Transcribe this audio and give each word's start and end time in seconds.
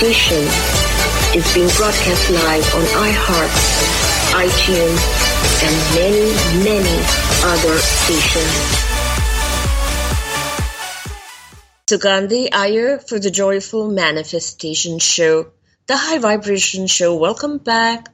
Joyful 0.00 0.38
is 1.36 1.52
being 1.52 1.68
broadcast 1.76 2.30
live 2.30 2.74
on 2.74 2.84
iHeart, 3.04 3.52
iTunes, 4.32 5.02
and 5.60 5.74
many, 5.94 6.64
many 6.64 6.96
other 7.44 7.76
stations. 7.76 8.54
Sugandhi 11.86 12.48
Iyer 12.50 12.98
for 12.98 13.18
the 13.18 13.30
Joyful 13.30 13.90
Manifestation 13.90 15.00
Show, 15.00 15.52
the 15.86 15.98
High 15.98 16.16
Vibration 16.16 16.86
Show. 16.86 17.16
Welcome 17.16 17.58
back. 17.58 18.08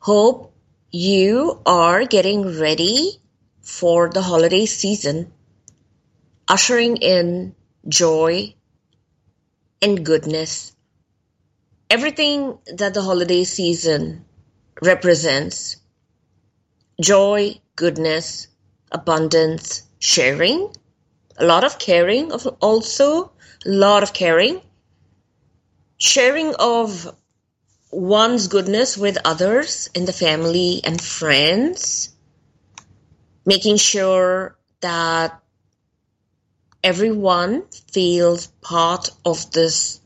Hope 0.00 0.52
you 0.90 1.60
are 1.64 2.06
getting 2.06 2.58
ready 2.58 3.20
for 3.62 4.10
the 4.10 4.20
holiday 4.20 4.66
season, 4.66 5.32
ushering 6.48 6.96
in 6.96 7.54
joy 7.86 8.52
and 9.80 10.04
goodness. 10.04 10.73
Everything 11.90 12.58
that 12.76 12.94
the 12.94 13.02
holiday 13.02 13.44
season 13.44 14.24
represents 14.82 15.76
joy, 17.00 17.60
goodness, 17.76 18.48
abundance, 18.90 19.82
sharing, 19.98 20.72
a 21.36 21.44
lot 21.44 21.64
of 21.64 21.78
caring, 21.78 22.32
also, 22.32 23.32
a 23.66 23.68
lot 23.68 24.02
of 24.02 24.12
caring, 24.12 24.60
sharing 25.98 26.54
of 26.54 27.14
one's 27.90 28.48
goodness 28.48 28.96
with 28.96 29.18
others 29.24 29.88
in 29.94 30.04
the 30.04 30.12
family 30.12 30.80
and 30.84 31.00
friends, 31.00 32.14
making 33.46 33.76
sure 33.76 34.56
that 34.80 35.40
everyone 36.82 37.64
feels 37.92 38.48
part 38.60 39.10
of 39.24 39.50
this 39.52 40.00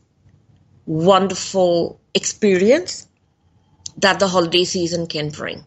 wonderful 0.89 2.01
experience 2.15 3.07
that 3.97 4.19
the 4.19 4.27
holiday 4.27 4.63
season 4.63 5.05
can 5.05 5.29
bring. 5.29 5.63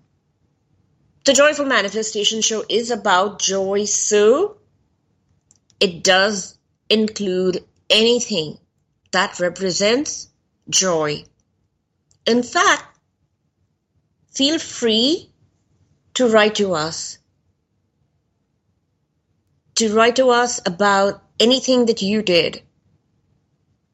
The 1.25 1.33
Joyful 1.33 1.67
Manifestation 1.67 2.41
Show 2.41 2.65
is 2.69 2.91
about 2.91 3.39
joy, 3.39 3.85
so 3.85 4.57
it 5.79 6.03
does 6.03 6.59
include 6.91 7.65
anything 7.89 8.59
that 9.13 9.39
represents 9.39 10.29
joy. 10.69 11.25
In 12.27 12.43
fact, 12.43 12.99
feel 14.35 14.59
free 14.59 15.31
to 16.15 16.27
write 16.27 16.57
to 16.57 16.75
us 16.75 17.19
to 19.77 19.95
write 19.95 20.17
to 20.17 20.31
us 20.31 20.61
about 20.67 21.23
anything 21.39 21.87
that 21.87 22.03
you 22.03 22.23
did 22.23 22.63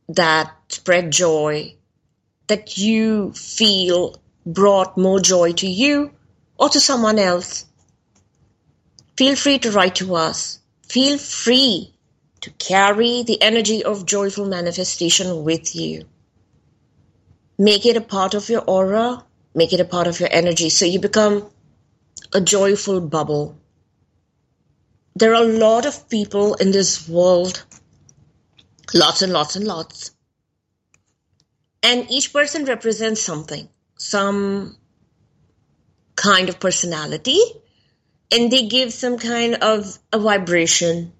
that 0.09 0.58
spread 0.69 1.11
joy, 1.11 1.75
that 2.47 2.79
you 2.79 3.33
feel 3.33 4.21
brought 4.47 4.97
more 4.97 5.21
joy 5.21 5.53
to 5.53 5.69
you 5.69 6.13
or 6.59 6.69
to 6.69 6.81
someone 6.81 7.19
else. 7.19 7.67
Feel 9.17 9.37
free 9.37 9.59
to 9.59 9.71
write 9.71 9.97
to 9.97 10.15
us. 10.15 10.59
Feel 10.89 11.19
free 11.19 11.95
to 12.41 12.51
carry 12.53 13.23
the 13.23 13.41
energy 13.43 13.85
of 13.85 14.07
joyful 14.07 14.47
manifestation 14.47 15.45
with 15.45 15.75
you. 15.75 16.05
Make 17.59 17.85
it 17.85 17.97
a 17.97 18.01
part 18.01 18.35
of 18.35 18.49
your 18.49 18.63
aura, 18.63 19.25
make 19.55 19.73
it 19.73 19.81
a 19.81 19.85
part 19.85 20.07
of 20.07 20.21
your 20.21 20.29
energy 20.33 20.71
so 20.71 20.85
you 20.85 21.01
become 21.01 21.51
a 22.33 22.41
joyful 22.41 23.01
bubble 23.01 23.59
there 25.19 25.35
are 25.35 25.43
a 25.43 25.59
lot 25.59 25.85
of 25.85 26.09
people 26.09 26.55
in 26.55 26.71
this 26.71 27.09
world, 27.09 27.65
lots 28.95 29.21
and 29.21 29.33
lots 29.33 29.57
and 29.57 29.67
lots. 29.67 30.13
And 31.83 32.11
each 32.11 32.33
person 32.33 32.65
represents 32.65 33.21
something, 33.21 33.69
some 33.97 34.77
kind 36.17 36.49
of 36.49 36.61
personality, 36.61 37.41
and 38.33 38.51
they 38.51 38.67
give 38.67 38.93
some 38.93 39.19
kind 39.19 39.55
of 39.57 39.99
a 40.13 40.19
vibration. 40.19 41.13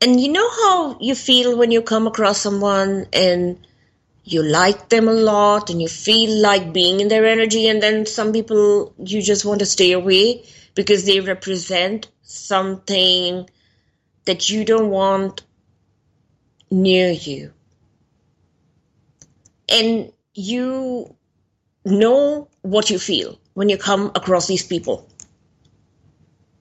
And 0.00 0.20
you 0.20 0.32
know 0.32 0.50
how 0.50 0.98
you 1.00 1.14
feel 1.14 1.56
when 1.56 1.70
you 1.70 1.80
come 1.82 2.06
across 2.06 2.38
someone 2.40 3.06
and 3.12 3.66
you 4.24 4.42
like 4.42 4.88
them 4.88 5.08
a 5.08 5.12
lot 5.12 5.70
and 5.70 5.80
you 5.80 5.88
feel 5.88 6.42
like 6.42 6.72
being 6.72 7.00
in 7.00 7.08
their 7.08 7.26
energy, 7.26 7.68
and 7.68 7.82
then 7.82 8.06
some 8.06 8.32
people 8.32 8.92
you 8.98 9.22
just 9.22 9.44
want 9.44 9.60
to 9.60 9.66
stay 9.66 9.92
away 9.92 10.44
because 10.74 11.04
they 11.04 11.20
represent 11.20 12.08
something 12.22 13.48
that 14.24 14.50
you 14.50 14.64
don't 14.64 14.90
want 14.90 15.42
near 16.70 17.10
you. 17.10 17.53
And 19.68 20.12
you 20.34 21.14
know 21.84 22.48
what 22.62 22.90
you 22.90 22.98
feel 22.98 23.38
when 23.54 23.68
you 23.68 23.78
come 23.78 24.10
across 24.14 24.46
these 24.46 24.66
people. 24.66 25.08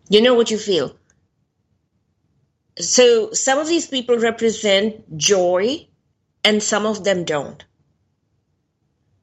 You 0.09 0.21
know 0.21 0.33
what 0.35 0.51
you 0.51 0.57
feel. 0.57 0.95
So 2.79 3.31
some 3.33 3.59
of 3.59 3.67
these 3.67 3.87
people 3.87 4.17
represent 4.17 5.17
joy 5.17 5.87
and 6.43 6.61
some 6.61 6.85
of 6.85 7.03
them 7.03 7.23
don't. 7.23 7.63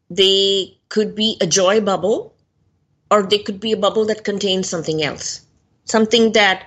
They 0.09 0.79
could 0.89 1.15
be 1.15 1.37
a 1.41 1.47
joy 1.47 1.81
bubble 1.81 2.35
or 3.11 3.23
they 3.23 3.39
could 3.39 3.61
be 3.61 3.73
a 3.73 3.77
bubble 3.77 4.07
that 4.07 4.25
contains 4.25 4.69
something 4.69 5.03
else 5.03 5.43
something 5.91 6.33
that 6.33 6.65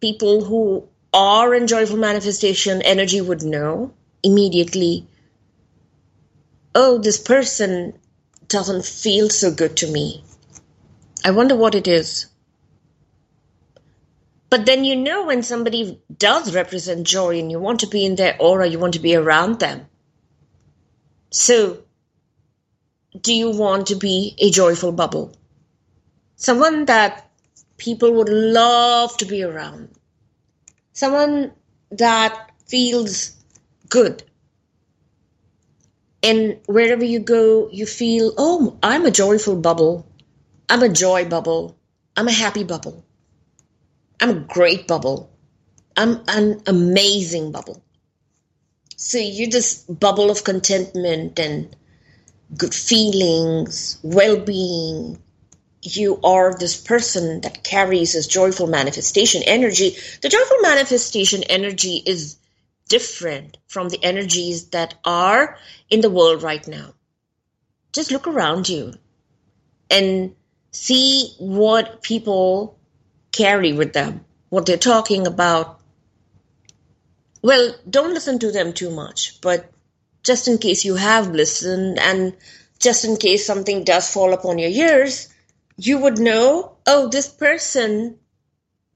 people 0.00 0.44
who 0.44 0.86
are 1.12 1.54
in 1.54 1.66
joyful 1.66 1.96
manifestation 1.96 2.82
energy 2.82 3.20
would 3.20 3.42
know 3.42 3.92
immediately 4.22 5.06
oh 6.74 6.98
this 6.98 7.18
person 7.18 7.92
doesn't 8.48 8.84
feel 8.84 9.30
so 9.30 9.50
good 9.50 9.76
to 9.76 9.90
me 9.90 10.24
i 11.24 11.30
wonder 11.30 11.56
what 11.56 11.74
it 11.74 11.88
is 11.88 12.26
but 14.50 14.66
then 14.66 14.84
you 14.84 14.96
know 14.96 15.26
when 15.26 15.42
somebody 15.42 16.00
does 16.18 16.54
represent 16.54 17.06
joy 17.06 17.38
and 17.38 17.50
you 17.50 17.58
want 17.58 17.80
to 17.80 17.86
be 17.86 18.04
in 18.04 18.16
their 18.16 18.36
aura 18.38 18.66
you 18.66 18.78
want 18.78 18.94
to 18.94 19.00
be 19.00 19.14
around 19.16 19.58
them 19.60 19.86
so 21.30 21.78
do 23.20 23.34
you 23.34 23.50
want 23.50 23.86
to 23.86 23.94
be 23.94 24.34
a 24.38 24.50
joyful 24.50 24.92
bubble 24.92 25.34
someone 26.36 26.84
that 26.86 27.28
people 27.82 28.12
would 28.12 28.28
love 28.28 29.16
to 29.16 29.24
be 29.24 29.42
around. 29.42 29.88
Someone 30.92 31.52
that 31.90 32.50
feels 32.66 33.32
good. 33.88 34.22
And 36.22 36.60
wherever 36.66 37.04
you 37.04 37.18
go, 37.18 37.68
you 37.70 37.86
feel, 37.86 38.32
oh, 38.38 38.78
I'm 38.82 39.06
a 39.06 39.10
joyful 39.10 39.56
bubble. 39.56 40.06
I'm 40.68 40.82
a 40.82 40.88
joy 40.88 41.24
bubble. 41.24 41.76
I'm 42.16 42.28
a 42.28 42.32
happy 42.32 42.64
bubble. 42.64 43.04
I'm 44.20 44.30
a 44.30 44.40
great 44.40 44.86
bubble. 44.86 45.30
I'm 45.96 46.22
an 46.28 46.62
amazing 46.66 47.52
bubble. 47.52 47.82
So 48.96 49.18
you're 49.18 49.50
this 49.50 49.82
bubble 49.82 50.30
of 50.30 50.44
contentment 50.44 51.38
and 51.38 51.74
good 52.56 52.74
feelings, 52.74 53.98
well 54.02 54.38
being, 54.38 55.20
you 55.82 56.20
are 56.22 56.54
this 56.56 56.76
person 56.80 57.40
that 57.40 57.64
carries 57.64 58.12
this 58.12 58.26
joyful 58.26 58.68
manifestation 58.68 59.42
energy, 59.44 59.96
the 60.20 60.28
joyful 60.28 60.58
manifestation 60.60 61.42
energy 61.44 62.02
is 62.06 62.36
different 62.92 63.56
from 63.68 63.88
the 63.88 64.04
energies 64.04 64.66
that 64.68 64.94
are 65.02 65.56
in 65.88 66.02
the 66.02 66.10
world 66.10 66.42
right 66.42 66.68
now. 66.68 66.92
Just 67.90 68.10
look 68.10 68.26
around 68.26 68.68
you 68.68 68.92
and 69.88 70.34
see 70.72 71.34
what 71.38 72.02
people 72.02 72.78
carry 73.32 73.72
with 73.72 73.94
them, 73.94 74.26
what 74.50 74.66
they're 74.66 74.76
talking 74.76 75.26
about. 75.26 75.80
Well, 77.40 77.74
don't 77.88 78.12
listen 78.12 78.38
to 78.40 78.52
them 78.52 78.74
too 78.74 78.90
much, 78.90 79.40
but 79.40 79.72
just 80.22 80.46
in 80.46 80.58
case 80.58 80.84
you 80.84 80.96
have 80.96 81.30
listened 81.30 81.98
and 81.98 82.36
just 82.78 83.06
in 83.06 83.16
case 83.16 83.46
something 83.46 83.84
does 83.84 84.12
fall 84.12 84.34
upon 84.34 84.58
your 84.58 84.68
ears, 84.68 85.28
you 85.78 85.96
would 85.96 86.18
know, 86.18 86.76
oh, 86.86 87.08
this 87.08 87.28
person 87.28 88.18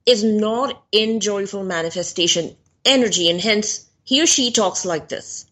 is 0.04 0.22
not 0.22 0.84
in 0.92 1.20
joyful 1.20 1.64
manifestation 1.64 2.54
energy, 2.84 3.30
and 3.30 3.40
hence 3.40 3.85
he 4.06 4.22
or 4.22 4.26
she 4.26 4.52
talks 4.52 4.84
like 4.84 5.08
this, 5.08 5.46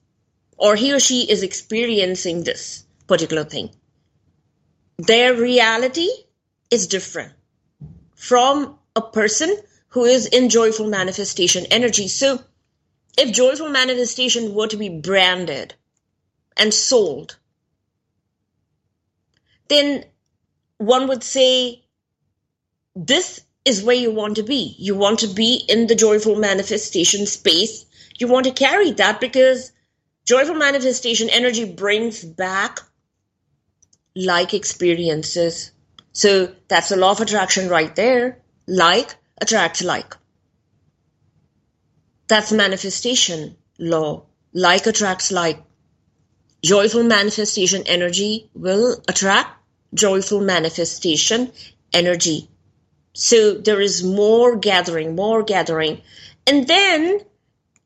or 0.57 0.77
he 0.77 0.93
or 0.93 1.01
she 1.01 1.29
is 1.29 1.43
experiencing 1.43 2.45
this 2.45 2.85
particular 3.09 3.43
thing. 3.43 3.69
Their 4.97 5.35
reality 5.35 6.09
is 6.71 6.87
different 6.87 7.33
from 8.15 8.79
a 8.95 9.03
person 9.03 9.57
who 9.89 10.05
is 10.05 10.27
in 10.27 10.49
joyful 10.51 10.87
manifestation 10.87 11.67
energy. 11.67 12.07
So, 12.07 12.45
if 13.19 13.33
joyful 13.33 13.71
manifestation 13.71 14.55
were 14.55 14.69
to 14.69 14.77
be 14.77 14.89
branded 14.89 15.75
and 16.57 16.73
sold, 16.73 17.37
then 19.67 20.05
one 20.79 21.09
would 21.09 21.25
say 21.25 21.83
this 22.95 23.41
is 23.65 23.83
where 23.83 23.97
you 23.97 24.13
want 24.13 24.37
to 24.37 24.45
be. 24.45 24.77
You 24.79 24.95
want 24.95 25.19
to 25.21 25.27
be 25.27 25.65
in 25.69 25.89
the 25.89 25.97
joyful 25.97 26.37
manifestation 26.37 27.27
space 27.27 27.84
you 28.19 28.29
want 28.29 28.47
to 28.47 28.53
carry 28.53 28.93
that 28.93 29.21
because 29.21 29.73
joyful 30.25 30.55
manifestation 30.55 31.29
energy 31.31 31.65
brings 31.65 32.25
back 32.25 32.81
like 34.15 34.55
experiences. 34.55 35.73
So 36.13 36.55
that's 36.69 36.89
the 36.91 36.97
law 36.97 37.13
of 37.13 37.21
attraction 37.21 37.69
right 37.69 37.95
there. 37.95 38.39
Like 38.67 39.17
attracts 39.41 39.83
like. 39.83 40.17
That's 42.29 42.53
manifestation 42.53 43.57
law. 43.79 44.25
Like 44.53 44.87
attracts 44.87 45.33
like. 45.33 45.63
Joyful 46.65 47.03
manifestation 47.03 47.83
energy 47.87 48.49
will 48.55 49.03
attract 49.07 49.61
joyful 49.93 50.41
manifestation 50.41 51.53
energy. 51.93 52.49
So 53.13 53.55
there 53.55 53.81
is 53.81 54.03
more 54.03 54.57
gathering, 54.57 55.15
more 55.15 55.43
gathering. 55.43 56.01
And 56.47 56.67
then 56.67 57.21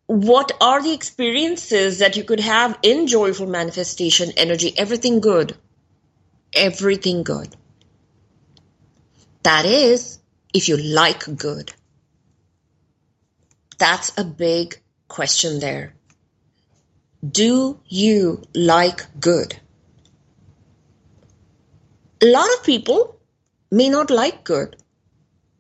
what 0.09 0.53
are 0.59 0.83
the 0.83 0.95
experiences 0.95 1.99
that 1.99 2.17
you 2.17 2.25
could 2.25 2.41
have 2.41 2.79
in 2.83 3.07
joyful 3.07 3.47
manifestation 3.47 4.33
energy? 4.39 4.73
Everything 4.79 5.21
good. 5.21 5.55
Everything 6.55 7.23
good. 7.23 7.55
That 9.43 9.67
is, 9.67 10.19
if 10.55 10.67
you 10.67 10.79
like 10.79 11.37
good. 11.37 11.75
That's 13.77 14.17
a 14.17 14.25
big 14.25 14.81
question 15.09 15.61
there. 15.61 15.95
Do 17.31 17.79
you 17.87 18.43
like 18.55 19.21
good? 19.21 19.61
A 22.23 22.27
lot 22.27 22.49
of 22.55 22.65
people 22.65 23.21
may 23.71 23.91
not 23.91 24.11
like 24.11 24.43
good. 24.43 24.77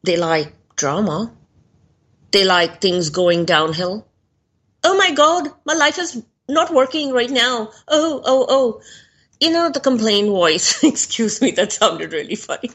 They 0.05 0.17
like 0.17 0.55
drama. 0.75 1.35
They 2.31 2.47
like 2.47 2.81
things 2.81 3.11
going 3.11 3.45
downhill. 3.45 4.08
Oh 4.85 4.97
my 4.97 5.11
God, 5.13 5.49
my 5.65 5.75
life 5.75 5.99
is 5.99 6.23
not 6.49 6.73
working 6.73 7.13
right 7.13 7.31
now. 7.31 7.71
Oh, 7.89 8.23
oh, 8.25 8.47
oh. 8.49 8.81
You 9.41 9.51
know, 9.51 9.71
the 9.71 9.81
complaint 9.81 10.29
voice. 10.29 10.83
Excuse 10.85 11.41
me, 11.41 11.53
that 11.53 11.73
sounded 11.73 12.13
really 12.13 12.35
funny 12.35 12.71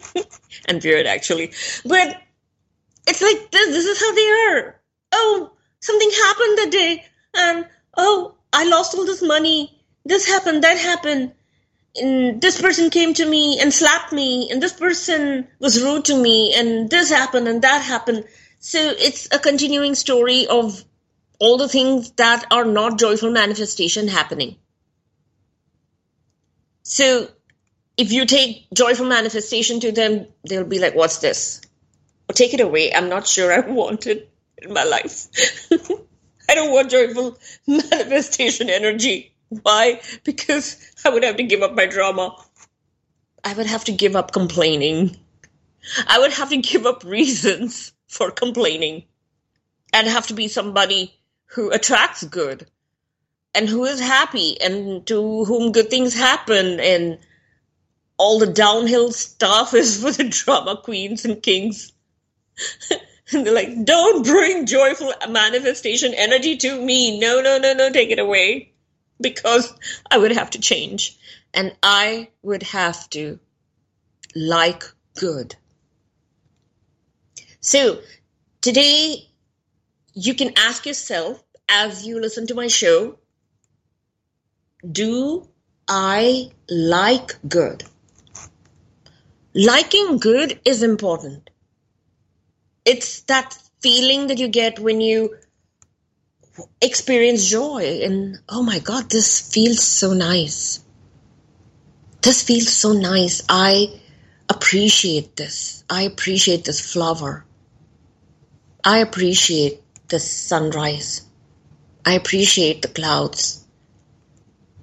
and 0.66 0.82
weird, 0.82 1.06
actually. 1.06 1.52
But 1.84 2.20
it's 3.06 3.22
like 3.22 3.50
this. 3.50 3.68
This 3.68 3.84
is 3.84 4.00
how 4.00 4.14
they 4.14 4.28
are. 4.30 4.80
Oh, 5.12 5.52
something 5.80 6.10
happened 6.10 6.58
that 6.58 6.70
day. 6.72 7.04
And 7.34 7.68
oh, 7.96 8.34
I 8.52 8.64
lost 8.68 8.94
all 8.94 9.06
this 9.06 9.22
money. 9.22 9.80
This 10.04 10.26
happened, 10.26 10.64
that 10.64 10.78
happened 10.78 11.32
and 11.96 12.40
this 12.40 12.60
person 12.60 12.90
came 12.90 13.12
to 13.14 13.26
me 13.28 13.58
and 13.60 13.72
slapped 13.72 14.12
me 14.12 14.48
and 14.50 14.62
this 14.62 14.72
person 14.72 15.46
was 15.58 15.82
rude 15.82 16.04
to 16.06 16.16
me 16.16 16.54
and 16.54 16.90
this 16.90 17.10
happened 17.10 17.46
and 17.46 17.62
that 17.62 17.82
happened 17.82 18.24
so 18.58 18.78
it's 18.78 19.28
a 19.32 19.38
continuing 19.38 19.94
story 19.94 20.46
of 20.46 20.84
all 21.42 21.58
the 21.62 21.68
things 21.74 22.10
that 22.22 22.46
are 22.56 22.64
not 22.64 22.98
joyful 23.04 23.32
manifestation 23.36 24.08
happening 24.16 24.56
so 26.82 27.08
if 28.04 28.12
you 28.18 28.26
take 28.32 28.66
joyful 28.82 29.06
manifestation 29.06 29.80
to 29.86 29.92
them 30.00 30.26
they'll 30.48 30.72
be 30.76 30.82
like 30.84 30.94
what's 31.02 31.18
this 31.26 31.60
or 32.28 32.34
take 32.40 32.54
it 32.54 32.66
away 32.68 32.86
i'm 32.94 33.08
not 33.08 33.26
sure 33.34 33.52
i 33.52 33.60
want 33.80 34.06
it 34.14 34.30
in 34.58 34.72
my 34.72 34.84
life 34.84 35.26
i 36.48 36.54
don't 36.60 36.72
want 36.78 36.90
joyful 36.96 37.36
manifestation 37.66 38.70
energy 38.70 39.32
why? 39.60 40.00
Because 40.24 40.76
I 41.04 41.10
would 41.10 41.24
have 41.24 41.36
to 41.36 41.42
give 41.42 41.62
up 41.62 41.74
my 41.74 41.86
drama. 41.86 42.36
I 43.44 43.52
would 43.52 43.66
have 43.66 43.84
to 43.84 43.92
give 43.92 44.16
up 44.16 44.32
complaining. 44.32 45.16
I 46.06 46.18
would 46.18 46.32
have 46.32 46.50
to 46.50 46.56
give 46.56 46.86
up 46.86 47.04
reasons 47.04 47.92
for 48.06 48.30
complaining. 48.30 49.04
And 49.92 50.08
have 50.08 50.28
to 50.28 50.34
be 50.34 50.48
somebody 50.48 51.20
who 51.52 51.70
attracts 51.70 52.24
good 52.24 52.66
and 53.54 53.68
who 53.68 53.84
is 53.84 54.00
happy 54.00 54.58
and 54.60 55.06
to 55.06 55.44
whom 55.44 55.72
good 55.72 55.90
things 55.90 56.14
happen 56.14 56.80
and 56.80 57.18
all 58.16 58.38
the 58.38 58.46
downhill 58.46 59.12
stuff 59.12 59.74
is 59.82 60.02
for 60.02 60.10
the 60.10 60.24
drama 60.24 60.80
queens 60.82 61.24
and 61.24 61.42
kings. 61.42 61.92
and 63.32 63.46
they're 63.46 63.54
like, 63.54 63.84
don't 63.84 64.24
bring 64.24 64.66
joyful 64.66 65.12
manifestation 65.28 66.14
energy 66.14 66.56
to 66.56 66.80
me. 66.80 67.18
No, 67.18 67.40
no, 67.40 67.58
no, 67.58 67.74
no, 67.74 67.90
take 67.90 68.10
it 68.10 68.18
away 68.18 68.72
because 69.20 69.72
I 70.10 70.18
would 70.18 70.32
have 70.32 70.50
to 70.50 70.60
change 70.60 71.18
and 71.52 71.76
I 71.82 72.28
would 72.42 72.62
have 72.62 73.08
to 73.10 73.38
like 74.34 74.84
good. 75.14 75.54
So 77.60 78.00
today 78.62 79.28
you 80.14 80.34
can 80.34 80.52
ask 80.56 80.86
yourself 80.86 81.42
as 81.68 82.06
you 82.06 82.20
listen 82.20 82.46
to 82.48 82.54
my 82.54 82.68
show, 82.68 83.18
do 84.90 85.48
I 85.88 86.50
like 86.68 87.36
good? 87.48 87.84
Liking 89.54 90.18
good 90.18 90.60
is 90.64 90.82
important. 90.82 91.50
It's 92.84 93.22
that 93.22 93.56
feeling 93.80 94.28
that 94.28 94.38
you 94.38 94.48
get 94.48 94.78
when 94.78 95.00
you 95.00 95.36
experience 96.80 97.48
joy 97.48 98.00
and 98.02 98.38
oh 98.48 98.62
my 98.62 98.78
god 98.78 99.08
this 99.10 99.40
feels 99.52 99.82
so 99.82 100.12
nice 100.12 100.80
this 102.20 102.42
feels 102.42 102.68
so 102.68 102.92
nice 102.92 103.42
i 103.48 103.86
appreciate 104.50 105.34
this 105.36 105.82
i 105.88 106.02
appreciate 106.02 106.64
this 106.64 106.92
flower 106.92 107.44
i 108.84 108.98
appreciate 108.98 109.81
the 110.12 110.20
sunrise. 110.20 111.22
I 112.04 112.12
appreciate 112.12 112.82
the 112.82 112.88
clouds. 112.88 113.64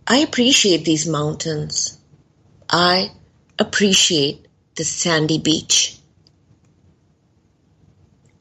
I 0.07 0.17
appreciate 0.17 0.85
these 0.85 1.05
mountains. 1.05 1.99
I 2.67 3.11
appreciate 3.59 4.47
the 4.75 4.83
sandy 4.83 5.37
beach. 5.37 5.99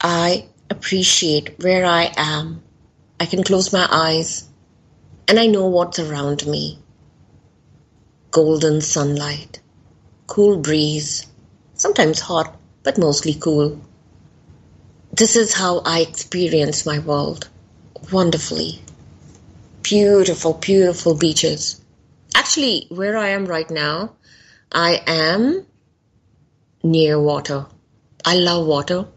I 0.00 0.46
appreciate 0.70 1.62
where 1.62 1.84
i 1.84 2.10
am. 2.16 2.62
I 3.20 3.26
can 3.26 3.44
close 3.44 3.70
my 3.70 3.86
eyes 3.90 4.48
and 5.28 5.38
I 5.38 5.46
know 5.46 5.66
what's 5.66 5.98
around 5.98 6.46
me. 6.46 6.78
Golden 8.30 8.80
sunlight, 8.80 9.60
cool 10.26 10.56
breeze, 10.56 11.26
sometimes 11.74 12.20
hot, 12.20 12.58
but 12.82 12.96
mostly 12.96 13.34
cool. 13.34 13.78
This 15.18 15.36
is 15.36 15.52
how 15.52 15.80
I 15.84 16.00
experience 16.00 16.86
my 16.86 17.00
world. 17.00 17.48
Wonderfully. 18.12 18.80
Beautiful, 19.82 20.54
beautiful 20.54 21.14
beaches. 21.16 21.80
Actually, 22.34 22.86
where 22.88 23.16
I 23.16 23.30
am 23.30 23.46
right 23.46 23.70
now, 23.70 24.14
I 24.70 25.02
am 25.06 25.66
near 26.82 27.20
water. 27.20 27.66
I 28.24 28.36
love 28.36 28.66
water 28.66 29.08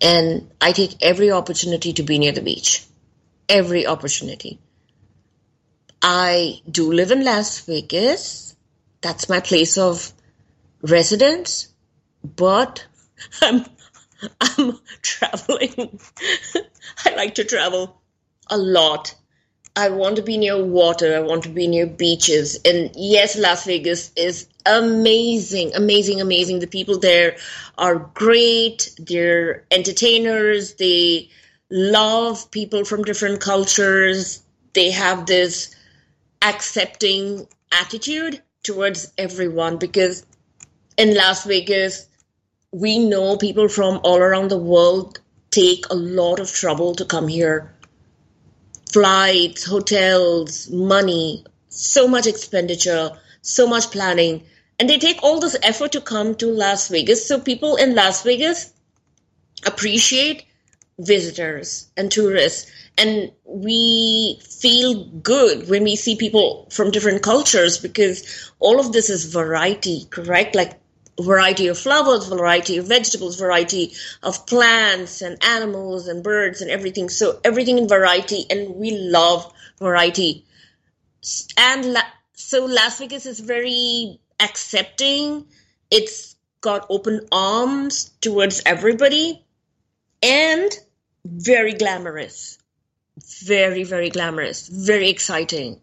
and 0.00 0.50
I 0.60 0.72
take 0.72 1.02
every 1.02 1.30
opportunity 1.30 1.92
to 1.94 2.02
be 2.02 2.18
near 2.18 2.32
the 2.32 2.42
beach 2.42 2.84
every 3.48 3.86
opportunity. 3.86 4.58
I 6.02 6.60
do 6.70 6.92
live 6.92 7.10
in 7.10 7.24
Las 7.24 7.60
Vegas. 7.60 8.56
That's 9.00 9.28
my 9.28 9.40
place 9.40 9.78
of 9.78 10.12
residence, 10.82 11.68
but 12.22 12.86
I'm 13.42 13.64
I'm 14.40 14.78
traveling. 15.02 15.98
I 17.04 17.14
like 17.14 17.34
to 17.36 17.44
travel 17.44 18.00
a 18.48 18.56
lot. 18.56 19.14
I 19.76 19.88
want 19.88 20.16
to 20.16 20.22
be 20.22 20.38
near 20.38 20.62
water. 20.64 21.16
I 21.16 21.20
want 21.20 21.42
to 21.44 21.48
be 21.48 21.66
near 21.66 21.86
beaches. 21.86 22.60
And 22.64 22.90
yes, 22.94 23.36
Las 23.36 23.64
Vegas 23.64 24.12
is 24.16 24.46
amazing, 24.66 25.74
amazing, 25.74 26.20
amazing. 26.20 26.60
The 26.60 26.68
people 26.68 26.98
there 26.98 27.36
are 27.76 27.96
great. 28.14 28.94
They're 28.98 29.64
entertainers. 29.72 30.74
They 30.74 31.28
love 31.70 32.50
people 32.52 32.84
from 32.84 33.02
different 33.02 33.40
cultures. 33.40 34.42
They 34.74 34.90
have 34.92 35.26
this 35.26 35.74
accepting 36.42 37.48
attitude 37.72 38.40
towards 38.62 39.12
everyone 39.18 39.78
because 39.78 40.24
in 40.96 41.14
Las 41.14 41.44
Vegas, 41.44 42.06
we 42.74 42.98
know 42.98 43.36
people 43.36 43.68
from 43.68 44.00
all 44.02 44.18
around 44.18 44.48
the 44.48 44.58
world 44.58 45.20
take 45.52 45.84
a 45.90 45.94
lot 45.94 46.40
of 46.40 46.50
trouble 46.50 46.92
to 46.96 47.04
come 47.04 47.28
here. 47.28 47.72
Flights, 48.92 49.64
hotels, 49.64 50.68
money, 50.68 51.44
so 51.68 52.08
much 52.08 52.26
expenditure, 52.26 53.12
so 53.42 53.68
much 53.68 53.92
planning. 53.92 54.42
And 54.80 54.90
they 54.90 54.98
take 54.98 55.22
all 55.22 55.38
this 55.38 55.56
effort 55.62 55.92
to 55.92 56.00
come 56.00 56.34
to 56.36 56.48
Las 56.48 56.88
Vegas. 56.88 57.28
So 57.28 57.38
people 57.38 57.76
in 57.76 57.94
Las 57.94 58.24
Vegas 58.24 58.72
appreciate 59.64 60.44
visitors 60.98 61.88
and 61.96 62.10
tourists 62.10 62.70
and 62.98 63.30
we 63.44 64.40
feel 64.42 65.04
good 65.04 65.68
when 65.68 65.82
we 65.82 65.96
see 65.96 66.16
people 66.16 66.68
from 66.70 66.92
different 66.92 67.22
cultures 67.22 67.78
because 67.78 68.52
all 68.60 68.78
of 68.78 68.92
this 68.92 69.10
is 69.10 69.32
variety 69.32 70.06
correct 70.10 70.54
like 70.54 70.78
variety 71.20 71.68
of 71.68 71.78
flowers, 71.78 72.26
variety 72.26 72.78
of 72.78 72.86
vegetables, 72.86 73.38
variety 73.38 73.92
of 74.22 74.46
plants 74.46 75.22
and 75.22 75.42
animals 75.44 76.08
and 76.08 76.22
birds 76.22 76.60
and 76.60 76.70
everything. 76.70 77.08
So 77.08 77.40
everything 77.44 77.78
in 77.78 77.88
variety, 77.88 78.46
and 78.50 78.76
we 78.76 78.92
love 78.92 79.52
variety. 79.78 80.44
And 81.56 81.92
La- 81.92 82.12
so 82.34 82.64
Las 82.64 82.98
Vegas 82.98 83.26
is 83.26 83.40
very 83.40 84.20
accepting. 84.40 85.46
It's 85.90 86.36
got 86.60 86.86
open 86.88 87.26
arms 87.30 88.10
towards 88.20 88.62
everybody 88.66 89.44
and 90.22 90.70
very 91.24 91.74
glamorous. 91.74 92.58
Very, 93.44 93.84
very 93.84 94.10
glamorous. 94.10 94.68
Very 94.68 95.08
exciting 95.08 95.80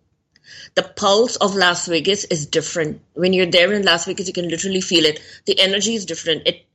the 0.75 0.83
pulse 0.83 1.35
of 1.37 1.55
Las 1.55 1.87
Vegas 1.87 2.23
is 2.25 2.45
different. 2.45 3.01
When 3.13 3.33
you're 3.33 3.45
there 3.45 3.73
in 3.73 3.83
Las 3.83 4.05
Vegas, 4.05 4.27
you 4.27 4.33
can 4.33 4.49
literally 4.49 4.81
feel 4.81 5.05
it. 5.05 5.21
The 5.45 5.59
energy 5.59 5.95
is 5.95 6.05
different. 6.05 6.47
It 6.47 6.65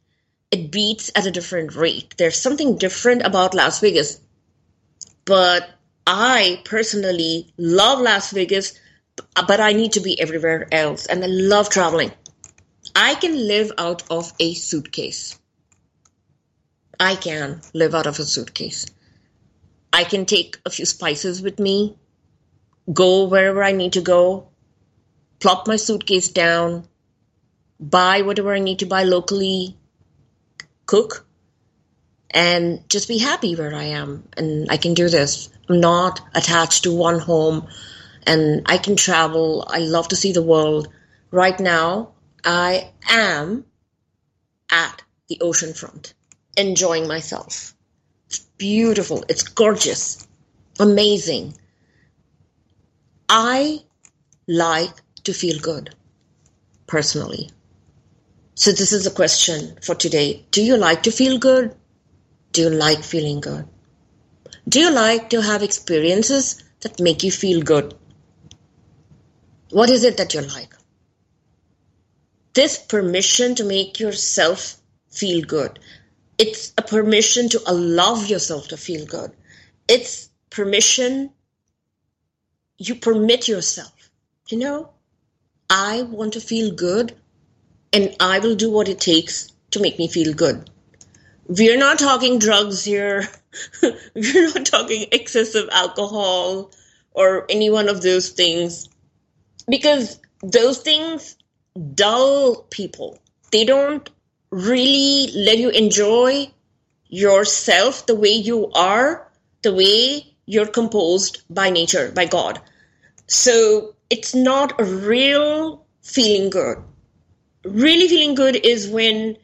it 0.50 0.71
beats 0.71 1.11
at 1.14 1.26
a 1.26 1.30
different 1.30 1.75
rate. 1.75 2.14
There's 2.18 2.40
something 2.40 2.78
different 2.78 3.23
about 3.23 3.54
Las 3.54 3.80
Vegas. 3.80 4.21
But 5.25 5.68
I 6.06 6.62
personally 6.64 7.52
love 7.59 8.00
Las 8.00 8.30
Vegas, 8.30 8.78
but 9.35 9.61
I 9.61 9.73
need 9.73 9.92
to 9.92 10.00
be 10.00 10.21
everywhere 10.21 10.68
else. 10.71 11.06
And 11.06 11.25
I 11.25 11.26
love 11.26 11.68
traveling. 11.68 12.12
I 12.95 13.14
can 13.16 13.35
live 13.49 13.73
out 13.76 14.04
of 14.09 14.33
a 14.38 14.54
suitcase. 14.54 15.38
I 17.00 17.16
can 17.16 17.61
live 17.75 17.95
out 17.95 18.06
of 18.06 18.18
a 18.21 18.25
suitcase. 18.25 18.87
I 19.92 20.04
can 20.04 20.26
take 20.26 20.59
a 20.64 20.71
few 20.71 20.87
spices 20.87 21.42
with 21.42 21.59
me 21.59 21.97
go 22.93 23.26
wherever 23.26 23.62
I 23.62 23.73
need 23.73 23.95
to 23.95 24.00
go, 24.00 24.49
plop 25.40 25.66
my 25.66 25.76
suitcase 25.76 26.28
down, 26.28 26.87
buy 27.78 28.23
whatever 28.23 28.55
I 28.55 28.59
need 28.59 28.81
to 28.81 28.87
buy 28.87 29.05
locally, 29.05 29.76
cook, 30.87 31.26
and 32.31 32.88
just 32.88 33.09
be 33.09 33.19
happy 33.19 33.55
where 33.55 33.75
I 33.75 33.85
am. 33.85 34.28
And 34.37 34.71
I 34.71 34.76
can 34.76 34.95
do 34.95 35.09
this. 35.09 35.49
I'm 35.69 35.81
not 35.81 36.21
attached 36.35 36.85
to 36.85 36.95
one 36.95 37.19
home 37.19 37.69
and 38.26 38.62
I 38.66 38.78
can 38.78 38.97
travel. 38.97 39.66
I 39.69 39.78
love 39.78 40.09
to 40.09 40.16
see 40.16 40.33
the 40.33 40.43
world. 40.43 40.88
Right 41.31 41.59
now, 41.59 42.12
I 42.45 42.93
am 43.09 43.64
at 44.71 45.02
the 45.28 45.38
ocean 45.40 45.75
front, 45.75 46.14
enjoying 46.57 47.09
myself. 47.09 47.75
It's 48.26 48.40
beautiful. 48.59 49.25
It's 49.28 49.43
gorgeous. 49.43 50.26
Amazing. 50.78 51.55
I 53.28 53.83
like 54.47 54.95
to 55.25 55.33
feel 55.33 55.59
good 55.59 55.95
personally. 56.87 57.50
So, 58.54 58.71
this 58.71 58.92
is 58.92 59.06
a 59.06 59.11
question 59.11 59.76
for 59.83 59.95
today. 59.95 60.47
Do 60.50 60.62
you 60.62 60.76
like 60.76 61.02
to 61.02 61.11
feel 61.11 61.38
good? 61.38 61.75
Do 62.52 62.62
you 62.62 62.71
like 62.71 63.02
feeling 63.02 63.40
good? 63.40 63.68
Do 64.68 64.80
you 64.80 64.90
like 64.90 65.30
to 65.30 65.42
have 65.42 65.62
experiences 65.62 66.62
that 66.80 67.00
make 67.00 67.23
you 67.23 67.30
feel 67.30 67.61
good? 67.62 67.95
What 69.71 69.90
is 69.90 70.04
it 70.04 70.16
that 70.16 70.33
you 70.33 70.42
like? 70.42 70.75
This 72.54 72.78
permission 72.78 73.54
to 73.56 73.64
make 73.64 74.00
yourself 74.00 74.76
feel 75.11 75.45
good. 75.45 75.78
It's 76.38 76.73
a 76.78 76.83
permission 76.83 77.49
to 77.50 77.61
allow 77.66 78.23
yourself 78.23 78.68
to 78.68 78.76
feel 78.76 79.04
good. 79.04 79.33
It's 79.88 80.30
permission 80.50 81.30
you 82.78 82.95
permit 82.95 83.49
yourself, 83.49 84.11
you 84.49 84.59
know, 84.59 84.90
I 85.68 86.02
want 86.02 86.35
to 86.35 86.40
feel 86.40 86.73
good 86.75 87.14
and 87.92 88.14
I 88.21 88.38
will 88.38 88.54
do 88.54 88.71
what 88.71 88.88
it 88.88 89.00
takes 89.00 89.52
to 89.71 89.80
make 89.80 89.99
me 89.99 90.09
feel 90.09 90.35
good. 90.35 90.71
We're 91.49 91.78
not 91.78 91.99
talking 91.99 92.38
drugs 92.38 92.85
here. 92.85 93.28
We're 93.83 94.52
not 94.52 94.66
talking 94.66 95.06
excessive 95.12 95.68
alcohol 95.73 96.73
or 97.12 97.47
any 97.49 97.71
one 97.71 97.88
of 97.88 98.02
those 98.02 98.30
things 98.30 98.88
because 99.68 100.21
those 100.42 100.78
things 100.78 101.37
dull 101.95 102.62
people. 102.71 103.18
They 103.52 103.64
don't 103.64 104.09
really 104.50 105.30
let 105.35 105.59
you 105.59 105.71
enjoy 105.71 106.50
yourself 107.09 108.06
the 108.06 108.14
way 108.14 108.30
you 108.30 108.71
are, 108.73 109.30
the 109.62 109.75
way 109.75 110.36
you're 110.47 110.67
composed 110.67 111.43
by 111.50 111.71
nature, 111.71 112.11
by 112.12 112.25
God. 112.25 112.61
So 113.26 113.95
it's 114.09 114.35
not 114.35 114.81
a 114.81 114.85
real 114.85 115.85
feeling 116.03 116.50
good. 116.50 116.79
Really 117.65 118.09
feeling 118.09 118.35
good 118.35 118.57
is 118.57 118.88
when 118.88 119.37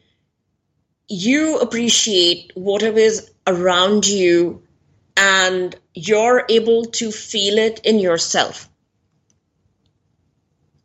you 1.09 1.59
appreciate 1.59 2.51
whatever 2.55 2.97
is 2.97 3.31
around 3.45 4.07
you 4.07 4.63
and 5.17 5.75
you're 5.93 6.45
able 6.49 6.85
to 6.85 7.11
feel 7.11 7.57
it 7.57 7.81
in 7.83 7.99
yourself. 7.99 8.69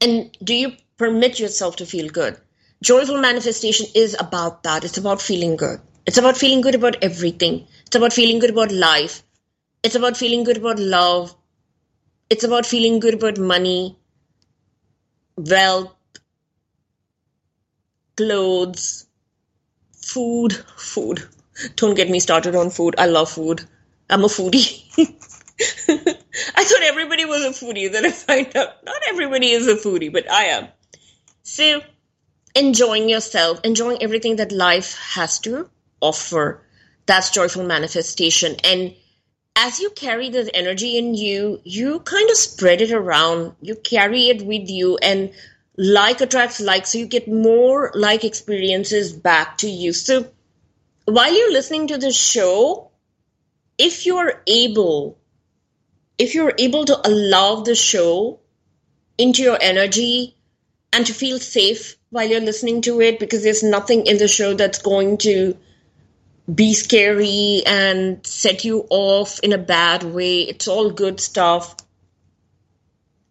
And 0.00 0.36
do 0.42 0.54
you 0.54 0.72
permit 0.96 1.38
yourself 1.38 1.76
to 1.76 1.86
feel 1.86 2.08
good? 2.08 2.36
Joyful 2.82 3.20
manifestation 3.20 3.86
is 3.94 4.16
about 4.18 4.62
that. 4.64 4.84
It's 4.84 4.98
about 4.98 5.22
feeling 5.22 5.56
good. 5.56 5.80
It's 6.06 6.18
about 6.18 6.36
feeling 6.36 6.60
good 6.60 6.74
about 6.74 6.96
everything. 7.02 7.66
It's 7.86 7.96
about 7.96 8.12
feeling 8.12 8.38
good 8.38 8.50
about 8.50 8.72
life. 8.72 9.22
It's 9.82 9.94
about 9.94 10.16
feeling 10.16 10.44
good 10.44 10.56
about 10.56 10.78
love. 10.78 11.34
It's 12.30 12.44
about 12.44 12.66
feeling 12.66 13.00
good 13.00 13.14
about 13.14 13.38
money, 13.38 13.96
wealth, 15.36 15.94
clothes, 18.16 19.06
food. 19.92 20.52
Food. 20.76 21.22
Don't 21.76 21.94
get 21.94 22.08
me 22.08 22.20
started 22.20 22.54
on 22.54 22.70
food. 22.70 22.94
I 22.98 23.06
love 23.06 23.30
food. 23.30 23.62
I'm 24.10 24.24
a 24.24 24.28
foodie. 24.28 24.84
I 26.56 26.64
thought 26.64 26.82
everybody 26.82 27.24
was 27.24 27.44
a 27.44 27.50
foodie. 27.50 27.90
Then 27.90 28.06
I 28.06 28.10
find 28.10 28.56
out 28.56 28.84
not 28.84 29.02
everybody 29.08 29.50
is 29.50 29.66
a 29.66 29.74
foodie, 29.74 30.12
but 30.12 30.30
I 30.30 30.44
am. 30.44 30.68
So, 31.42 31.82
enjoying 32.54 33.08
yourself, 33.08 33.60
enjoying 33.64 34.02
everything 34.02 34.36
that 34.36 34.52
life 34.52 34.96
has 35.14 35.40
to 35.40 35.68
offer. 36.00 36.62
That's 37.06 37.30
joyful 37.30 37.64
manifestation. 37.64 38.56
And 38.64 38.94
as 39.60 39.80
you 39.80 39.90
carry 39.90 40.30
this 40.30 40.48
energy 40.54 40.96
in 40.96 41.14
you, 41.14 41.60
you 41.64 41.98
kind 42.00 42.30
of 42.30 42.36
spread 42.36 42.80
it 42.80 42.92
around. 42.92 43.56
You 43.60 43.74
carry 43.74 44.28
it 44.28 44.46
with 44.46 44.70
you, 44.70 44.98
and 44.98 45.32
like 45.76 46.20
attracts 46.20 46.60
like, 46.60 46.86
so 46.86 46.98
you 46.98 47.06
get 47.06 47.26
more 47.26 47.90
like 47.92 48.24
experiences 48.24 49.12
back 49.12 49.58
to 49.58 49.68
you. 49.68 49.92
So 49.92 50.30
while 51.06 51.36
you're 51.36 51.52
listening 51.52 51.88
to 51.88 51.98
this 51.98 52.16
show, 52.16 52.92
if 53.78 54.06
you're 54.06 54.42
able, 54.46 55.18
if 56.18 56.34
you're 56.36 56.54
able 56.56 56.84
to 56.84 57.08
allow 57.08 57.56
the 57.62 57.74
show 57.74 58.38
into 59.18 59.42
your 59.42 59.58
energy 59.60 60.36
and 60.92 61.04
to 61.06 61.12
feel 61.12 61.40
safe 61.40 61.96
while 62.10 62.28
you're 62.28 62.40
listening 62.40 62.82
to 62.82 63.00
it, 63.00 63.18
because 63.18 63.42
there's 63.42 63.64
nothing 63.64 64.06
in 64.06 64.18
the 64.18 64.28
show 64.28 64.54
that's 64.54 64.82
going 64.82 65.18
to 65.18 65.56
be 66.52 66.72
scary 66.72 67.62
and 67.66 68.26
set 68.26 68.64
you 68.64 68.86
off 68.90 69.38
in 69.40 69.52
a 69.52 69.58
bad 69.58 70.02
way. 70.02 70.40
It's 70.40 70.68
all 70.68 70.90
good 70.90 71.20
stuff. 71.20 71.76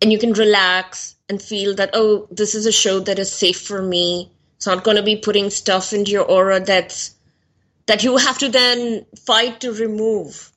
And 0.01 0.11
you 0.11 0.19
can 0.19 0.33
relax 0.33 1.15
and 1.27 1.41
feel 1.41 1.75
that, 1.75 1.91
oh, 1.93 2.27
this 2.29 2.53
is 2.53 2.65
a 2.65 2.71
show 2.71 2.99
that 3.01 3.17
is 3.17 3.31
safe 3.31 3.59
for 3.59 3.81
me. 3.81 4.31
It's 4.57 4.67
not 4.67 4.83
going 4.83 4.97
to 4.97 5.03
be 5.03 5.15
putting 5.15 5.49
stuff 5.49 5.93
into 5.93 6.11
your 6.11 6.25
aura 6.25 6.59
that's 6.59 7.15
that 7.87 8.03
you 8.03 8.17
have 8.27 8.37
to 8.39 8.49
then 8.49 9.05
fight 9.25 9.61
to 9.61 9.71
remove. 9.71 10.51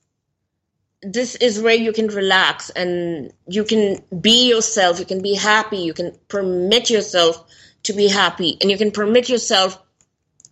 This 1.01 1.33
is 1.33 1.59
where 1.59 1.75
you 1.75 1.93
can 1.93 2.07
relax 2.07 2.69
and 2.69 3.33
you 3.47 3.63
can 3.63 4.03
be 4.21 4.49
yourself. 4.49 4.99
You 4.99 5.05
can 5.05 5.23
be 5.23 5.33
happy. 5.33 5.77
You 5.77 5.95
can 5.95 6.15
permit 6.27 6.91
yourself 6.91 7.43
to 7.83 7.93
be 7.93 8.07
happy 8.07 8.59
and 8.61 8.69
you 8.69 8.77
can 8.77 8.91
permit 8.91 9.27
yourself 9.27 9.81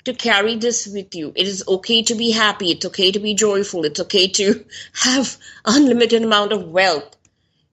to 0.09 0.15
carry 0.15 0.55
this 0.55 0.87
with 0.87 1.13
you. 1.13 1.31
It 1.35 1.47
is 1.47 1.63
okay 1.67 2.01
to 2.03 2.15
be 2.15 2.31
happy. 2.31 2.71
It's 2.71 2.85
okay 2.87 3.11
to 3.11 3.19
be 3.19 3.35
joyful. 3.35 3.85
It's 3.85 3.99
okay 3.99 4.27
to 4.27 4.65
have 4.93 5.37
unlimited 5.65 6.23
amount 6.23 6.51
of 6.51 6.67
wealth. 6.67 7.15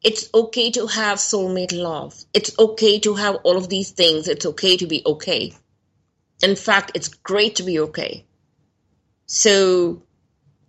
It's 0.03 0.29
okay 0.35 0.71
to 0.73 0.87
have 0.87 1.19
soulmate 1.19 1.73
love. 1.73 2.15
It's 2.35 2.57
okay 2.59 2.99
to 3.01 3.15
have 3.15 3.37
all 3.37 3.57
of 3.57 3.71
these 3.71 3.91
things. 3.91 4.29
It's 4.29 4.45
okay 4.47 4.77
to 4.77 4.87
be 4.87 5.03
okay. 5.07 5.55
In 6.43 6.57
fact, 6.57 6.93
it's 6.95 7.09
great 7.09 7.57
to 7.57 7.63
be 7.63 7.81
okay. 7.81 8.27
So, 9.25 10.03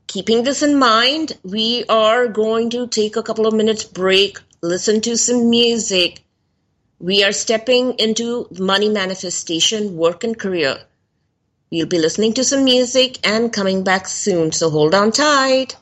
keeping 0.07 0.43
this 0.43 0.63
in 0.63 0.79
mind, 0.79 1.37
we 1.43 1.83
are 1.89 2.27
going 2.29 2.69
to 2.71 2.87
take 2.87 3.17
a 3.17 3.23
couple 3.23 3.45
of 3.45 3.53
minutes 3.53 3.83
break, 3.83 4.39
listen 4.61 5.01
to 5.01 5.17
some 5.17 5.49
music. 5.49 6.23
We 6.99 7.23
are 7.23 7.33
stepping 7.33 7.93
into 7.99 8.47
money 8.57 8.89
manifestation, 8.89 9.97
work 9.97 10.23
and 10.23 10.39
career. 10.39 10.86
We'll 11.71 11.87
be 11.87 11.99
listening 11.99 12.33
to 12.35 12.45
some 12.45 12.63
music 12.63 13.19
and 13.27 13.51
coming 13.51 13.83
back 13.83 14.07
soon, 14.07 14.53
so 14.53 14.69
hold 14.69 14.95
on 14.95 15.11
tight. 15.11 15.75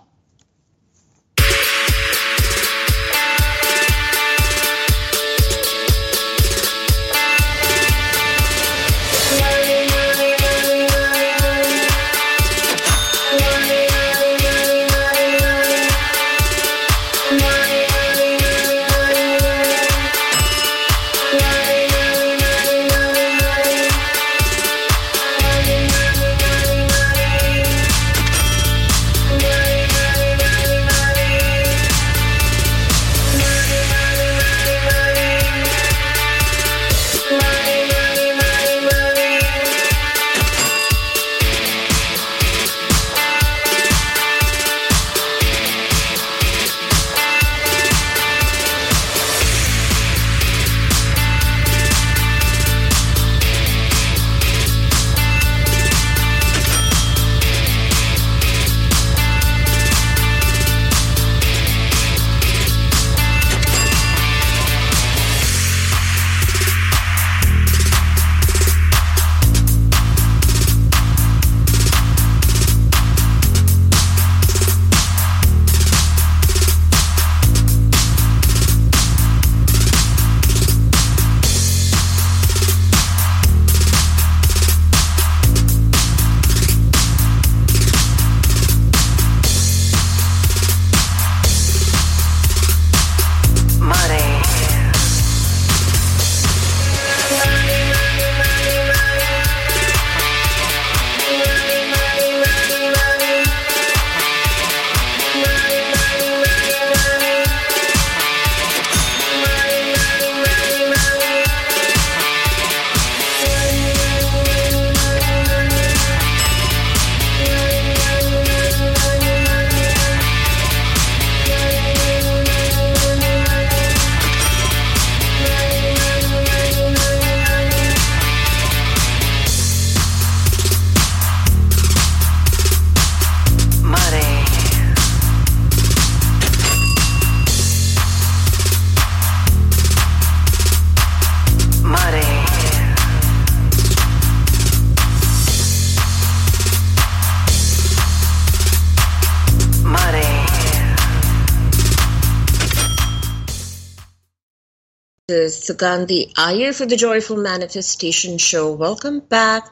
Is 155.36 155.58
Sugandhi 155.58 156.32
Iyer 156.38 156.72
for 156.72 156.86
the 156.86 156.96
Joyful 156.96 157.36
Manifestation 157.36 158.38
Show. 158.38 158.72
Welcome 158.72 159.20
back. 159.20 159.68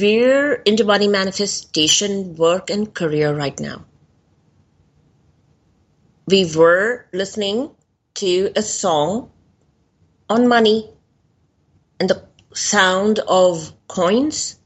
We're 0.00 0.54
into 0.54 0.84
money 0.84 1.06
manifestation, 1.06 2.34
work, 2.34 2.70
and 2.70 2.92
career 2.92 3.32
right 3.32 3.58
now. 3.60 3.84
We 6.26 6.50
were 6.56 7.06
listening 7.12 7.70
to 8.14 8.50
a 8.56 8.62
song 8.62 9.30
on 10.28 10.48
money 10.48 10.90
and 12.00 12.10
the 12.10 12.24
sound 12.52 13.20
of 13.20 13.72
coins. 13.86 14.58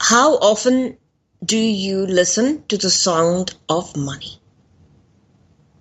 How 0.00 0.36
often 0.36 0.96
do 1.44 1.58
you 1.58 2.06
listen 2.06 2.64
to 2.68 2.78
the 2.78 2.90
sound 2.90 3.54
of 3.68 3.96
money? 3.96 4.40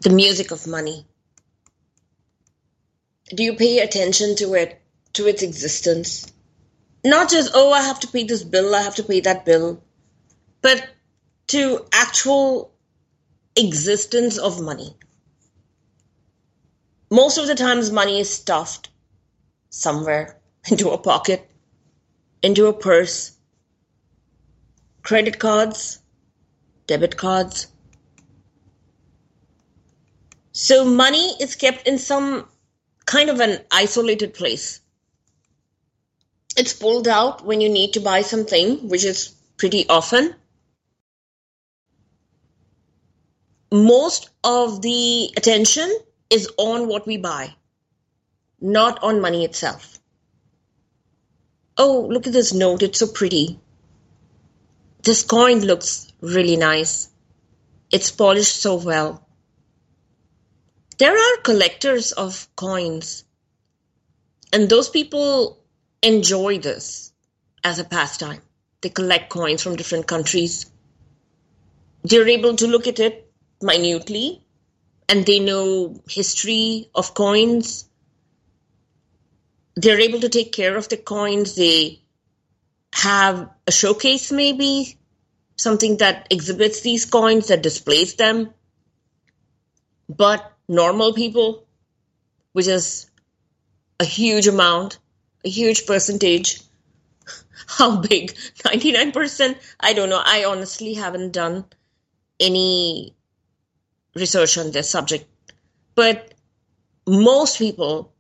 The 0.02 0.10
music 0.10 0.52
of 0.52 0.68
money? 0.68 1.06
Do 3.30 3.44
you 3.44 3.56
pay 3.56 3.80
attention 3.80 4.36
to 4.38 4.54
it, 4.54 4.82
to 5.14 5.28
its 5.28 5.44
existence? 5.44 6.32
Not 7.04 7.30
just, 7.30 7.52
oh, 7.54 7.72
I 7.72 7.82
have 7.82 8.00
to 8.02 8.08
pay 8.08 8.24
this 8.24 8.44
bill, 8.44 8.74
I 8.74 8.82
have 8.82 8.96
to 8.96 9.04
pay 9.04 9.20
that 9.22 9.46
bill, 9.46 9.84
but 10.62 10.88
to 11.48 11.86
actual 11.94 12.74
existence 13.56 14.38
of 14.38 14.62
money. 14.62 14.96
Most 17.10 17.38
of 17.38 17.48
the 17.48 17.56
times, 17.56 17.92
money 17.92 18.20
is 18.20 18.30
stuffed 18.30 18.90
somewhere 19.70 20.38
into 20.70 20.90
a 20.90 20.98
pocket, 20.98 21.50
into 22.42 22.68
a 22.68 22.74
purse, 22.74 23.38
credit 25.04 25.40
cards, 25.40 26.00
debit 26.86 27.18
cards. 27.18 27.68
So, 30.52 30.84
money 30.84 31.36
is 31.40 31.56
kept 31.56 31.88
in 31.88 31.98
some 31.98 32.48
kind 33.08 33.30
of 33.30 33.40
an 33.40 33.60
isolated 33.72 34.34
place. 34.36 34.82
It's 36.58 36.74
pulled 36.74 37.08
out 37.08 37.46
when 37.46 37.62
you 37.62 37.70
need 37.70 37.94
to 37.94 38.00
buy 38.00 38.22
something, 38.22 38.90
which 38.90 39.06
is 39.06 39.30
pretty 39.58 39.88
often. 39.88 40.36
Most 43.72 44.30
of 44.44 44.82
the 44.82 45.32
attention 45.38 45.92
is 46.30 46.50
on 46.58 46.88
what 46.88 47.08
we 47.08 47.18
buy, 47.18 47.54
not 48.60 49.02
on 49.04 49.22
money 49.22 49.46
itself. 49.46 50.00
Oh, 51.78 52.08
look 52.12 52.28
at 52.28 52.34
this 52.34 52.54
note, 52.54 52.84
it's 52.84 53.00
so 53.00 53.08
pretty. 53.08 53.60
This 55.04 55.24
coin 55.24 55.62
looks 55.62 56.12
really 56.22 56.58
nice. 56.58 57.10
It's 57.92 58.12
polished 58.12 58.58
so 58.58 58.76
well. 58.76 59.27
There 60.98 61.16
are 61.16 61.42
collectors 61.44 62.12
of 62.12 62.48
coins, 62.56 63.24
and 64.52 64.68
those 64.68 64.90
people 64.90 65.64
enjoy 66.02 66.58
this 66.58 67.12
as 67.64 67.80
a 67.80 67.84
pastime. 67.84 68.42
They 68.82 68.90
collect 68.90 69.30
coins 69.30 69.62
from 69.62 69.76
different 69.76 70.08
countries. 70.08 70.66
They're 72.04 72.28
able 72.28 72.56
to 72.56 72.68
look 72.68 72.88
at 72.88 73.00
it 73.00 73.32
minutely 73.62 74.44
and 75.10 75.26
they 75.26 75.40
know 75.40 76.02
history 76.10 76.90
of 76.96 77.14
coins. 77.14 77.88
They're 79.76 80.00
able 80.00 80.22
to 80.22 80.30
take 80.30 80.52
care 80.52 80.78
of 80.78 80.90
the 80.90 80.98
coins. 80.98 81.56
They 81.56 82.02
have 82.94 83.50
a 83.68 83.72
showcase, 83.72 84.32
maybe 84.32 84.98
something 85.56 85.98
that 85.98 86.28
exhibits 86.30 86.82
these 86.82 87.06
coins 87.06 87.48
that 87.48 87.62
displays 87.62 88.16
them. 88.16 88.54
But 90.10 90.57
normal 90.68 91.14
people, 91.14 91.66
which 92.54 92.68
is 92.68 93.10
a 94.00 94.06
huge 94.06 94.48
amount, 94.48 95.00
a 95.46 95.50
huge 95.50 95.86
percentage. 95.86 96.62
How 97.68 97.98
big? 97.98 98.34
99%? 98.60 99.56
I 99.80 99.94
don't 99.94 100.10
know. 100.10 100.22
I 100.24 100.46
honestly 100.46 100.94
haven't 100.94 101.32
done 101.32 101.66
any 102.40 103.16
research 104.16 104.58
on 104.58 104.72
this 104.72 104.90
subject. 104.90 105.26
But 105.96 106.34
most 107.08 107.58
people 107.58 108.14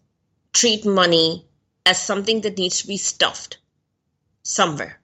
treat 0.53 0.85
money 0.85 1.45
as 1.85 2.01
something 2.01 2.41
that 2.41 2.57
needs 2.57 2.81
to 2.81 2.87
be 2.87 2.97
stuffed 2.97 3.57
somewhere. 4.43 4.99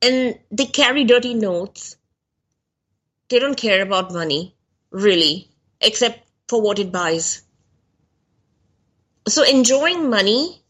And 0.00 0.38
they 0.50 0.66
carry 0.66 1.04
dirty 1.04 1.34
notes. 1.34 1.96
They 3.28 3.38
don't 3.38 3.56
care 3.56 3.82
about 3.82 4.12
money 4.12 4.54
really, 4.90 5.48
except 5.80 6.28
for 6.48 6.60
what 6.62 6.78
it 6.78 6.92
buys. 6.92 7.42
So 9.26 9.42
enjoying 9.44 10.08
money 10.08 10.62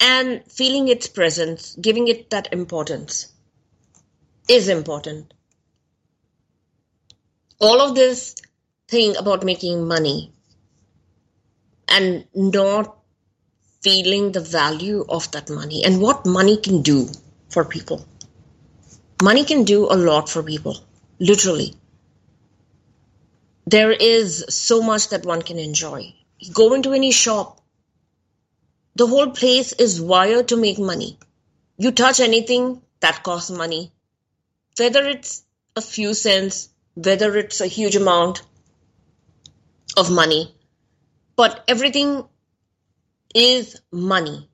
and 0.00 0.42
feeling 0.50 0.88
its 0.88 1.06
presence, 1.06 1.76
giving 1.80 2.08
it 2.08 2.30
that 2.30 2.52
importance 2.52 3.32
is 4.48 4.68
important. 4.68 5.32
All 7.60 7.80
of 7.80 7.94
this 7.94 8.34
thing 8.88 9.16
about 9.16 9.44
making 9.44 9.86
money 9.86 10.32
and 11.88 12.26
not 12.34 12.98
feeling 13.82 14.32
the 14.32 14.40
value 14.40 15.04
of 15.08 15.30
that 15.30 15.48
money 15.48 15.84
and 15.84 16.00
what 16.00 16.26
money 16.26 16.56
can 16.56 16.82
do 16.82 17.08
for 17.48 17.64
people. 17.64 18.04
Money 19.22 19.44
can 19.44 19.62
do 19.64 19.86
a 19.90 19.96
lot 19.96 20.28
for 20.28 20.42
people, 20.42 20.76
literally 21.20 21.76
there 23.74 23.90
is 23.90 24.44
so 24.50 24.80
much 24.80 25.08
that 25.08 25.26
one 25.26 25.42
can 25.42 25.58
enjoy. 25.58 26.14
You 26.38 26.52
go 26.52 26.74
into 26.74 26.92
any 26.92 27.10
shop, 27.10 27.60
the 28.94 29.08
whole 29.08 29.30
place 29.30 29.72
is 29.72 30.00
wired 30.00 30.46
to 30.48 30.56
make 30.56 30.78
money. 30.78 31.18
You 31.76 31.90
touch 31.90 32.20
anything 32.20 32.82
that 33.00 33.24
costs 33.24 33.50
money, 33.50 33.90
whether 34.78 35.04
it's 35.08 35.42
a 35.74 35.80
few 35.80 36.14
cents, 36.14 36.68
whether 36.94 37.36
it's 37.36 37.60
a 37.60 37.66
huge 37.66 37.96
amount 37.96 38.42
of 39.96 40.08
money, 40.08 40.54
but 41.34 41.64
everything 41.66 42.24
is 43.34 43.80
money. 43.90 44.48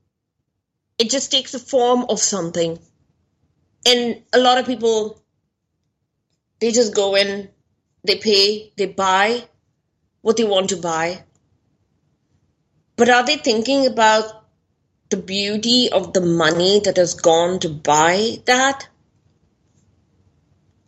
It 0.97 1.11
just 1.11 1.31
takes 1.31 1.51
the 1.51 1.59
form 1.59 2.07
of 2.09 2.19
something. 2.19 2.79
And 3.85 4.23
a 4.33 4.39
lot 4.39 4.57
of 4.57 4.65
people, 4.65 5.21
they 6.59 6.71
just 6.71 6.95
go 6.95 7.15
in 7.15 7.49
they 8.03 8.17
pay, 8.17 8.71
they 8.77 8.87
buy 8.87 9.43
what 10.21 10.37
they 10.37 10.43
want 10.43 10.69
to 10.69 10.77
buy. 10.77 11.23
But 12.95 13.09
are 13.09 13.25
they 13.25 13.37
thinking 13.37 13.85
about 13.85 14.45
the 15.09 15.17
beauty 15.17 15.89
of 15.91 16.13
the 16.13 16.21
money 16.21 16.81
that 16.85 16.97
has 16.97 17.13
gone 17.13 17.59
to 17.59 17.69
buy 17.69 18.37
that? 18.45 18.87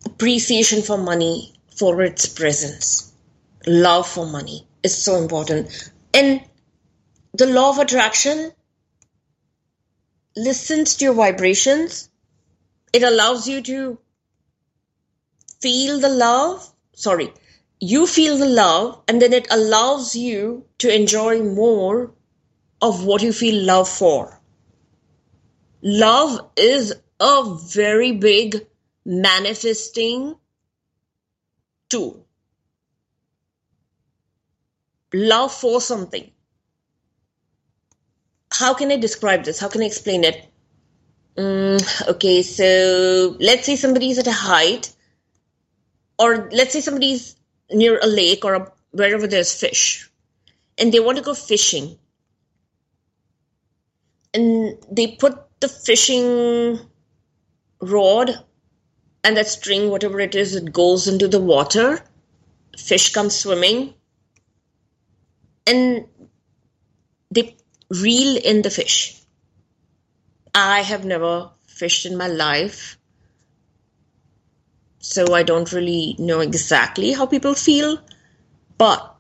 Appreciation 0.06 0.82
for 0.82 0.98
money 0.98 1.54
for 1.76 2.02
its 2.02 2.28
presence, 2.28 3.14
love 3.66 4.08
for 4.08 4.26
money 4.26 4.68
is 4.84 4.96
so 4.96 5.16
important. 5.16 5.92
And 6.14 6.42
the 7.34 7.48
law 7.48 7.72
of 7.72 7.80
attraction 7.80 8.52
listens 10.36 10.98
to 10.98 11.06
your 11.06 11.14
vibrations, 11.14 12.10
it 12.92 13.02
allows 13.02 13.48
you 13.48 13.62
to 13.62 13.98
feel 15.62 16.00
the 16.00 16.10
love 16.10 16.73
sorry, 16.94 17.34
you 17.80 18.08
feel 18.08 18.38
the 18.38 18.46
love 18.46 19.02
and 19.08 19.22
then 19.22 19.34
it 19.34 19.48
allows 19.52 20.16
you 20.16 20.66
to 20.78 20.94
enjoy 20.94 21.44
more 21.44 22.14
of 22.82 23.06
what 23.06 23.22
you 23.22 23.34
feel 23.34 23.64
love 23.64 23.90
for. 23.90 24.40
Love 25.82 26.50
is 26.56 26.94
a 27.20 27.56
very 27.56 28.14
big 28.14 28.66
manifesting 29.06 30.36
tool. 31.90 32.26
Love 35.14 35.54
for 35.54 35.82
something. 35.82 36.32
How 38.52 38.74
can 38.74 38.92
I 38.92 38.98
describe 38.98 39.44
this? 39.44 39.60
How 39.60 39.68
can 39.68 39.82
I 39.82 39.86
explain 39.86 40.24
it? 40.24 40.48
Mm, 41.36 42.08
okay, 42.10 42.44
so 42.44 43.36
let's 43.40 43.66
say 43.66 43.76
somebody's 43.76 44.20
at 44.20 44.28
a 44.28 44.32
height 44.32 44.93
or 46.20 46.50
let's 46.52 46.74
say 46.74 46.82
somebody's 46.82 47.36
near 47.72 48.00
a 48.02 48.08
lake 48.08 48.46
or 48.46 48.54
a, 48.54 48.72
wherever 48.92 49.28
there's 49.28 49.54
fish 49.54 50.10
and 50.78 50.92
they 50.92 51.00
want 51.00 51.18
to 51.18 51.24
go 51.24 51.34
fishing 51.34 51.98
and 54.34 54.78
they 54.92 55.08
put 55.08 55.38
the 55.60 55.68
fishing 55.68 56.80
rod 57.82 58.44
and 59.24 59.38
that 59.38 59.48
string 59.48 59.90
whatever 59.90 60.20
it 60.20 60.36
is 60.36 60.56
it 60.56 60.72
goes 60.74 61.08
into 61.08 61.28
the 61.28 61.40
water 61.40 62.04
fish 62.78 63.14
come 63.14 63.30
swimming 63.30 63.94
and 65.66 66.06
they 67.32 67.56
reel 67.90 68.38
in 68.38 68.62
the 68.62 68.70
fish. 68.70 69.20
I 70.54 70.82
have 70.82 71.06
never 71.06 71.52
fished 71.68 72.06
in 72.06 72.18
my 72.18 72.28
life 72.28 72.98
so 75.04 75.34
I 75.34 75.44
don't 75.44 75.74
really 75.74 76.16
know 76.18 76.40
exactly 76.40 77.12
how 77.12 77.26
people 77.26 77.56
feel. 77.56 78.00
But 78.78 79.14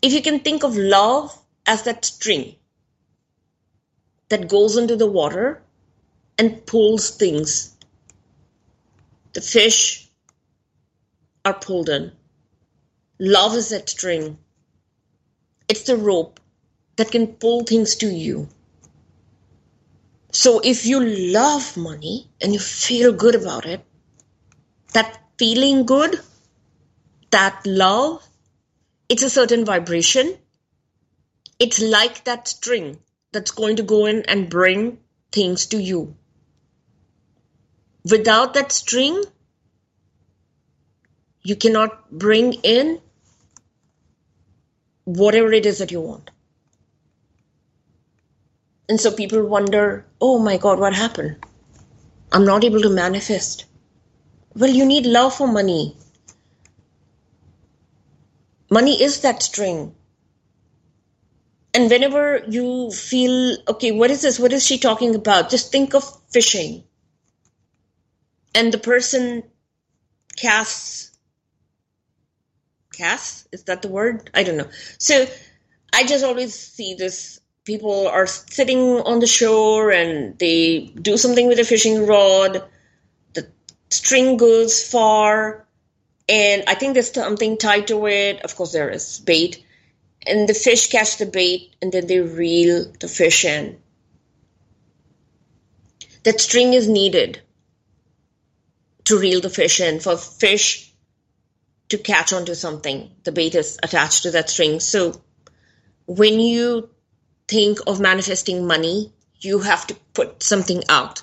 if 0.00 0.14
you 0.14 0.22
can 0.22 0.40
think 0.40 0.64
of 0.64 0.74
love 0.74 1.38
as 1.66 1.82
that 1.82 2.06
string 2.06 2.56
that 4.30 4.48
goes 4.48 4.78
into 4.78 4.96
the 4.96 5.06
water 5.06 5.62
and 6.38 6.64
pulls 6.64 7.10
things, 7.10 7.76
the 9.34 9.42
fish 9.42 10.08
are 11.44 11.60
pulled 11.60 11.90
in. 11.90 12.12
Love 13.18 13.54
is 13.54 13.68
that 13.68 13.90
string. 13.90 14.38
It's 15.68 15.82
the 15.82 15.98
rope 15.98 16.40
that 16.96 17.10
can 17.10 17.26
pull 17.26 17.64
things 17.64 17.96
to 17.96 18.06
you. 18.06 18.48
So 20.30 20.60
if 20.64 20.86
you 20.86 21.04
love 21.04 21.76
money 21.76 22.30
and 22.40 22.54
you 22.54 22.58
feel 22.58 23.12
good 23.12 23.34
about 23.34 23.66
it, 23.66 23.84
that 24.92 25.20
feeling 25.38 25.86
good, 25.86 26.20
that 27.30 27.66
love, 27.66 28.22
it's 29.08 29.22
a 29.22 29.30
certain 29.30 29.64
vibration. 29.64 30.36
It's 31.58 31.80
like 31.80 32.24
that 32.24 32.48
string 32.48 32.98
that's 33.32 33.50
going 33.50 33.76
to 33.76 33.82
go 33.82 34.06
in 34.06 34.24
and 34.26 34.50
bring 34.50 34.98
things 35.30 35.66
to 35.66 35.80
you. 35.80 36.16
Without 38.04 38.54
that 38.54 38.72
string, 38.72 39.22
you 41.42 41.56
cannot 41.56 42.10
bring 42.10 42.54
in 42.54 43.00
whatever 45.04 45.52
it 45.52 45.66
is 45.66 45.78
that 45.78 45.90
you 45.90 46.00
want. 46.00 46.30
And 48.88 49.00
so 49.00 49.10
people 49.10 49.44
wonder, 49.44 50.04
oh 50.20 50.38
my 50.38 50.56
God, 50.58 50.78
what 50.78 50.94
happened? 50.94 51.44
I'm 52.30 52.44
not 52.44 52.64
able 52.64 52.82
to 52.82 52.90
manifest. 52.90 53.64
Well, 54.54 54.70
you 54.70 54.84
need 54.84 55.06
love 55.06 55.34
for 55.34 55.48
money. 55.48 55.96
Money 58.70 59.02
is 59.02 59.20
that 59.20 59.42
string. 59.42 59.94
And 61.74 61.90
whenever 61.90 62.42
you 62.48 62.90
feel, 62.90 63.56
okay, 63.68 63.92
what 63.92 64.10
is 64.10 64.22
this? 64.22 64.38
What 64.38 64.52
is 64.52 64.64
she 64.64 64.78
talking 64.78 65.14
about? 65.14 65.50
Just 65.50 65.72
think 65.72 65.94
of 65.94 66.04
fishing. 66.30 66.84
And 68.54 68.72
the 68.72 68.78
person 68.78 69.42
casts, 70.36 71.16
casts? 72.92 73.48
Is 73.52 73.64
that 73.64 73.80
the 73.80 73.88
word? 73.88 74.30
I 74.34 74.42
don't 74.42 74.58
know. 74.58 74.68
So 74.98 75.26
I 75.94 76.04
just 76.04 76.24
always 76.24 76.54
see 76.54 76.94
this 76.94 77.40
people 77.64 78.08
are 78.08 78.26
sitting 78.26 79.00
on 79.00 79.20
the 79.20 79.26
shore 79.26 79.90
and 79.90 80.38
they 80.38 80.92
do 81.00 81.16
something 81.16 81.48
with 81.48 81.58
a 81.58 81.64
fishing 81.64 82.06
rod. 82.06 82.62
String 83.92 84.38
goes 84.38 84.82
far, 84.82 85.66
and 86.26 86.64
I 86.66 86.74
think 86.74 86.94
there's 86.94 87.12
something 87.12 87.58
tied 87.58 87.88
to 87.88 88.06
it. 88.06 88.40
Of 88.40 88.56
course, 88.56 88.72
there 88.72 88.88
is 88.88 89.20
bait, 89.20 89.62
and 90.26 90.48
the 90.48 90.54
fish 90.54 90.90
catch 90.90 91.18
the 91.18 91.26
bait, 91.26 91.74
and 91.82 91.92
then 91.92 92.06
they 92.06 92.20
reel 92.20 92.90
the 93.00 93.08
fish 93.08 93.44
in. 93.44 93.78
That 96.22 96.40
string 96.40 96.72
is 96.72 96.88
needed 96.88 97.42
to 99.04 99.18
reel 99.18 99.42
the 99.42 99.50
fish 99.50 99.78
in 99.80 100.00
for 100.00 100.16
fish 100.16 100.90
to 101.90 101.98
catch 101.98 102.32
onto 102.32 102.54
something. 102.54 103.10
The 103.24 103.32
bait 103.32 103.54
is 103.54 103.78
attached 103.82 104.22
to 104.22 104.30
that 104.30 104.48
string. 104.48 104.80
So 104.80 105.20
when 106.06 106.40
you 106.40 106.88
think 107.46 107.80
of 107.86 108.00
manifesting 108.00 108.66
money, 108.66 109.12
you 109.38 109.58
have 109.58 109.86
to 109.88 109.94
put 110.14 110.42
something 110.42 110.82
out. 110.88 111.22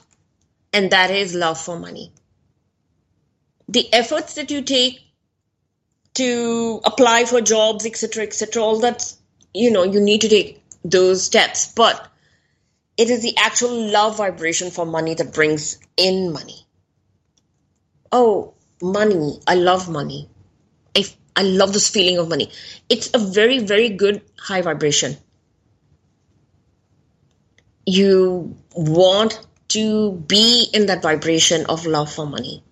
And 0.71 0.91
that 0.91 1.09
is 1.09 1.33
love 1.33 1.59
for 1.59 1.79
money. 1.79 2.13
The 3.69 3.91
efforts 3.93 4.35
that 4.35 4.51
you 4.51 4.61
take 4.61 4.99
to 6.15 6.81
apply 6.83 7.25
for 7.25 7.41
jobs, 7.41 7.85
etc., 7.85 8.23
etc., 8.23 8.61
all 8.61 8.79
that, 8.79 9.13
you 9.53 9.71
know, 9.71 9.83
you 9.83 10.01
need 10.01 10.21
to 10.21 10.29
take 10.29 10.61
those 10.83 11.23
steps. 11.23 11.71
But 11.73 12.07
it 12.97 13.09
is 13.09 13.21
the 13.21 13.37
actual 13.37 13.89
love 13.91 14.17
vibration 14.17 14.71
for 14.71 14.85
money 14.85 15.13
that 15.13 15.33
brings 15.33 15.77
in 15.95 16.33
money. 16.33 16.65
Oh, 18.11 18.55
money. 18.81 19.39
I 19.47 19.55
love 19.55 19.89
money. 19.89 20.27
I, 20.97 21.05
I 21.35 21.43
love 21.43 21.73
this 21.73 21.89
feeling 21.89 22.17
of 22.17 22.27
money. 22.27 22.51
It's 22.89 23.11
a 23.13 23.19
very, 23.19 23.59
very 23.59 23.89
good 23.89 24.21
high 24.37 24.61
vibration 24.61 25.17
you 27.89 28.55
want 28.75 29.39
to 29.69 30.11
be 30.11 30.67
in 30.73 30.85
that 30.87 31.01
vibration 31.01 31.65
of 31.67 31.85
love 31.85 32.11
for 32.11 32.25
money. 32.25 32.63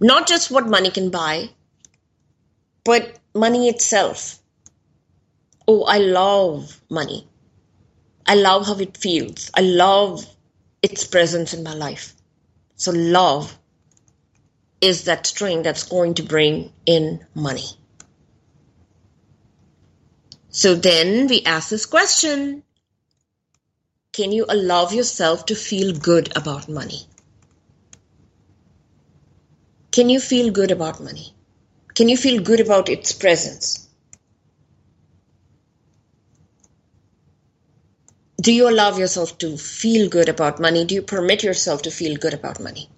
Not 0.00 0.26
just 0.26 0.50
what 0.50 0.68
money 0.68 0.90
can 0.90 1.10
buy, 1.10 1.50
but 2.84 3.18
money 3.34 3.68
itself. 3.68 4.38
Oh, 5.66 5.84
I 5.84 5.98
love 5.98 6.80
money. 6.90 7.26
I 8.26 8.34
love 8.34 8.66
how 8.66 8.78
it 8.78 8.96
feels. 8.96 9.50
I 9.54 9.62
love 9.62 10.26
its 10.82 11.04
presence 11.04 11.54
in 11.54 11.62
my 11.62 11.74
life. 11.74 12.14
So, 12.76 12.92
love 12.92 13.58
is 14.80 15.04
that 15.04 15.26
string 15.26 15.62
that's 15.62 15.82
going 15.84 16.14
to 16.14 16.22
bring 16.22 16.72
in 16.84 17.24
money. 17.34 17.66
So 20.50 20.74
then 20.74 21.26
we 21.26 21.42
ask 21.44 21.68
this 21.68 21.86
question 21.86 22.62
can 24.12 24.32
you 24.32 24.46
allow 24.48 24.88
yourself 24.88 25.44
to 25.46 25.54
feel 25.54 25.92
good 25.92 26.34
about 26.34 26.68
money? 26.68 27.06
Can 29.96 30.10
you 30.10 30.20
feel 30.20 30.50
good 30.50 30.70
about 30.70 31.00
money? 31.02 31.34
Can 31.94 32.10
you 32.10 32.18
feel 32.18 32.42
good 32.42 32.60
about 32.60 32.90
its 32.90 33.14
presence? 33.14 33.88
Do 38.38 38.52
you 38.52 38.68
allow 38.68 38.94
yourself 38.98 39.38
to 39.38 39.56
feel 39.56 40.10
good 40.10 40.28
about 40.28 40.60
money? 40.60 40.84
Do 40.84 40.94
you 40.94 41.00
permit 41.00 41.42
yourself 41.42 41.80
to 41.82 41.90
feel 41.90 42.18
good 42.18 42.34
about 42.34 42.60
money? 42.60 42.90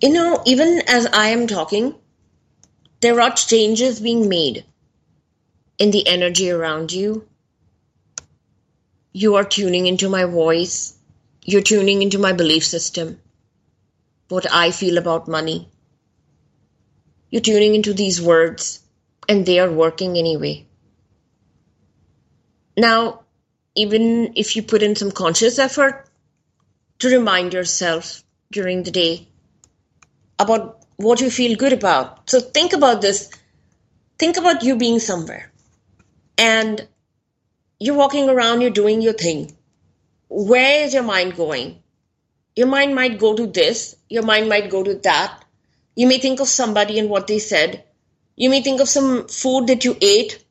You 0.00 0.10
know, 0.10 0.44
even 0.46 0.82
as 0.86 1.06
I 1.06 1.30
am 1.30 1.48
talking, 1.48 1.96
there 3.00 3.20
are 3.20 3.34
changes 3.34 3.98
being 3.98 4.28
made 4.28 4.64
in 5.80 5.90
the 5.90 6.06
energy 6.06 6.52
around 6.52 6.92
you 6.92 7.26
you 9.12 9.34
are 9.34 9.44
tuning 9.44 9.86
into 9.86 10.08
my 10.08 10.24
voice. 10.24 10.94
You're 11.42 11.62
tuning 11.62 12.02
into 12.02 12.18
my 12.20 12.32
belief 12.32 12.64
system, 12.64 13.20
what 14.28 14.52
I 14.52 14.70
feel 14.70 14.98
about 14.98 15.28
money. 15.28 15.68
You're 17.30 17.42
tuning 17.42 17.74
into 17.74 17.92
these 17.92 18.20
words, 18.20 18.80
and 19.28 19.44
they 19.44 19.58
are 19.60 19.70
working 19.70 20.16
anyway. 20.16 20.66
Now, 22.76 23.24
even 23.74 24.32
if 24.36 24.56
you 24.56 24.62
put 24.62 24.82
in 24.82 24.96
some 24.96 25.10
conscious 25.10 25.58
effort 25.58 26.08
to 27.00 27.08
remind 27.08 27.52
yourself 27.52 28.22
during 28.50 28.82
the 28.82 28.90
day 28.90 29.28
about 30.38 30.84
what 30.96 31.20
you 31.20 31.30
feel 31.30 31.56
good 31.56 31.72
about. 31.72 32.28
So 32.30 32.40
think 32.40 32.72
about 32.72 33.00
this. 33.02 33.30
Think 34.18 34.36
about 34.36 34.62
you 34.62 34.76
being 34.76 34.98
somewhere 34.98 35.52
and 36.38 36.86
you're 37.80 37.96
walking 37.96 38.28
around, 38.30 38.60
you're 38.60 38.70
doing 38.70 39.02
your 39.02 39.12
thing. 39.12 39.56
Where 40.28 40.84
is 40.84 40.94
your 40.94 41.02
mind 41.02 41.36
going? 41.36 41.82
Your 42.58 42.66
mind 42.66 42.92
might 42.92 43.20
go 43.20 43.36
to 43.36 43.46
this, 43.46 43.94
your 44.08 44.24
mind 44.24 44.48
might 44.48 44.68
go 44.68 44.82
to 44.82 44.96
that. 45.04 45.44
You 45.94 46.08
may 46.08 46.18
think 46.18 46.40
of 46.40 46.48
somebody 46.48 46.98
and 46.98 47.08
what 47.08 47.28
they 47.28 47.38
said. 47.38 47.84
You 48.34 48.50
may 48.50 48.62
think 48.62 48.80
of 48.80 48.88
some 48.88 49.28
food 49.28 49.68
that 49.68 49.84
you 49.84 49.96
ate. 50.00 50.44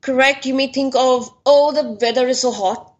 Correct? 0.00 0.46
You 0.46 0.54
may 0.54 0.68
think 0.68 0.94
of, 0.94 1.28
oh, 1.44 1.72
the 1.72 1.98
weather 2.00 2.28
is 2.28 2.42
so 2.42 2.52
hot. 2.52 2.94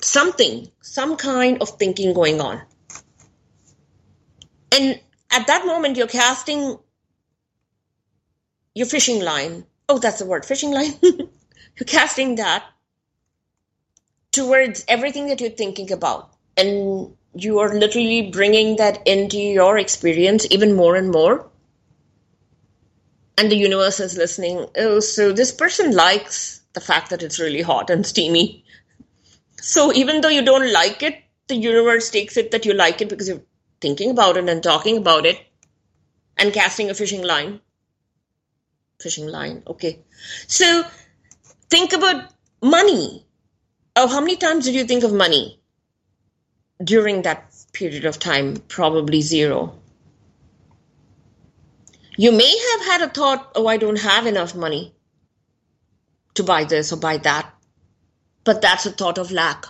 Something, 0.00 0.70
some 0.80 1.16
kind 1.16 1.60
of 1.60 1.68
thinking 1.78 2.14
going 2.14 2.40
on. 2.40 2.62
And 4.74 4.98
at 5.30 5.46
that 5.48 5.66
moment, 5.66 5.98
you're 5.98 6.06
casting 6.06 6.78
your 8.74 8.86
fishing 8.86 9.20
line. 9.20 9.66
Oh, 9.86 9.98
that's 9.98 10.20
the 10.20 10.24
word, 10.24 10.46
fishing 10.46 10.70
line. 10.70 10.94
you're 11.02 11.86
casting 11.86 12.36
that 12.36 12.64
towards 14.32 14.84
everything 14.88 15.26
that 15.26 15.40
you're 15.40 15.50
thinking 15.50 15.92
about. 15.92 16.30
And 16.56 17.14
you 17.34 17.60
are 17.60 17.74
literally 17.74 18.30
bringing 18.30 18.76
that 18.76 19.06
into 19.06 19.38
your 19.38 19.78
experience 19.78 20.46
even 20.50 20.74
more 20.74 20.96
and 20.96 21.10
more. 21.10 21.48
And 23.38 23.50
the 23.50 23.56
universe 23.56 24.00
is 24.00 24.16
listening. 24.16 24.66
Oh 24.76 25.00
so 25.00 25.32
this 25.32 25.52
person 25.52 25.92
likes 25.92 26.60
the 26.74 26.80
fact 26.80 27.10
that 27.10 27.22
it's 27.22 27.40
really 27.40 27.62
hot 27.62 27.90
and 27.90 28.06
steamy. 28.06 28.64
So 29.60 29.92
even 29.92 30.20
though 30.20 30.28
you 30.28 30.44
don't 30.44 30.72
like 30.72 31.02
it 31.02 31.22
the 31.48 31.56
universe 31.56 32.10
takes 32.10 32.36
it 32.36 32.50
that 32.50 32.64
you 32.64 32.74
like 32.74 33.00
it 33.00 33.08
because 33.08 33.28
you're 33.28 33.42
thinking 33.80 34.10
about 34.10 34.36
it 34.36 34.48
and 34.48 34.62
talking 34.62 34.96
about 34.96 35.26
it 35.26 35.38
and 36.38 36.52
casting 36.52 36.90
a 36.90 36.94
fishing 36.94 37.22
line. 37.22 37.60
Fishing 39.00 39.26
line 39.26 39.62
okay. 39.66 40.00
So 40.46 40.84
think 41.70 41.92
about 41.92 42.30
money. 42.62 43.26
Oh, 43.94 44.08
how 44.08 44.20
many 44.20 44.36
times 44.36 44.64
did 44.64 44.74
you 44.74 44.84
think 44.84 45.04
of 45.04 45.12
money 45.12 45.60
during 46.82 47.22
that 47.22 47.54
period 47.72 48.06
of 48.06 48.18
time? 48.18 48.56
Probably 48.68 49.20
zero. 49.20 49.78
You 52.16 52.32
may 52.32 52.58
have 52.70 52.86
had 52.86 53.02
a 53.02 53.08
thought, 53.08 53.52
oh, 53.54 53.66
I 53.66 53.76
don't 53.76 54.00
have 54.00 54.26
enough 54.26 54.54
money 54.54 54.94
to 56.34 56.42
buy 56.42 56.64
this 56.64 56.92
or 56.92 56.96
buy 56.96 57.18
that. 57.18 57.52
But 58.44 58.62
that's 58.62 58.86
a 58.86 58.92
thought 58.92 59.18
of 59.18 59.30
lack, 59.30 59.66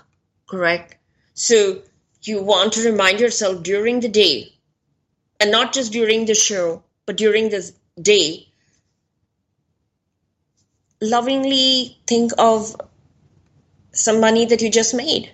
correct? 0.48 0.96
So 1.34 1.82
you 2.22 2.42
want 2.42 2.74
to 2.74 2.90
remind 2.90 3.20
yourself 3.20 3.62
during 3.62 4.00
the 4.00 4.08
day, 4.08 4.52
and 5.40 5.50
not 5.50 5.72
just 5.72 5.92
during 5.92 6.26
the 6.26 6.34
show, 6.34 6.84
but 7.06 7.16
during 7.16 7.48
this 7.48 7.72
day, 8.00 8.48
lovingly 11.00 11.98
think 12.06 12.30
of 12.38 12.76
some 13.92 14.20
money 14.20 14.46
that 14.46 14.62
you 14.62 14.70
just 14.70 14.94
made. 14.94 15.30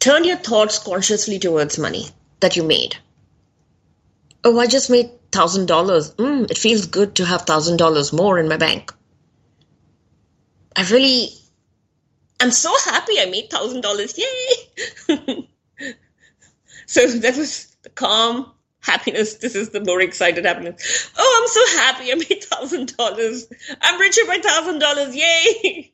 Turn 0.00 0.24
your 0.24 0.36
thoughts 0.36 0.78
consciously 0.78 1.38
towards 1.38 1.78
money 1.78 2.08
that 2.40 2.56
you 2.56 2.62
made. 2.62 2.96
Oh, 4.44 4.58
I 4.58 4.66
just 4.66 4.90
made 4.90 5.10
thousand 5.32 5.66
dollars. 5.66 6.12
Mm, 6.16 6.50
it 6.50 6.58
feels 6.58 6.86
good 6.86 7.14
to 7.16 7.24
have 7.24 7.42
thousand 7.42 7.78
dollars 7.78 8.12
more 8.12 8.38
in 8.38 8.48
my 8.48 8.58
bank. 8.58 8.92
I 10.76 10.82
really, 10.90 11.28
I'm 12.40 12.50
so 12.50 12.74
happy 12.84 13.18
I 13.18 13.26
made 13.26 13.48
thousand 13.48 13.80
dollars. 13.80 14.18
Yay! 14.18 14.68
so 16.86 17.06
that 17.06 17.36
was 17.36 17.74
the 17.82 17.88
calm 17.90 18.52
happiness. 18.80 19.34
This 19.36 19.54
is 19.54 19.70
the 19.70 19.80
more 19.80 20.02
excited 20.02 20.44
happiness. 20.44 21.10
Oh, 21.16 21.40
I'm 21.40 21.48
so 21.48 21.78
happy 21.78 22.12
I 22.12 22.16
made 22.16 22.44
thousand 22.44 22.94
dollars. 22.96 23.46
I'm 23.80 23.98
richer 23.98 24.26
by 24.26 24.38
thousand 24.38 24.80
dollars. 24.80 25.16
Yay! 25.16 25.92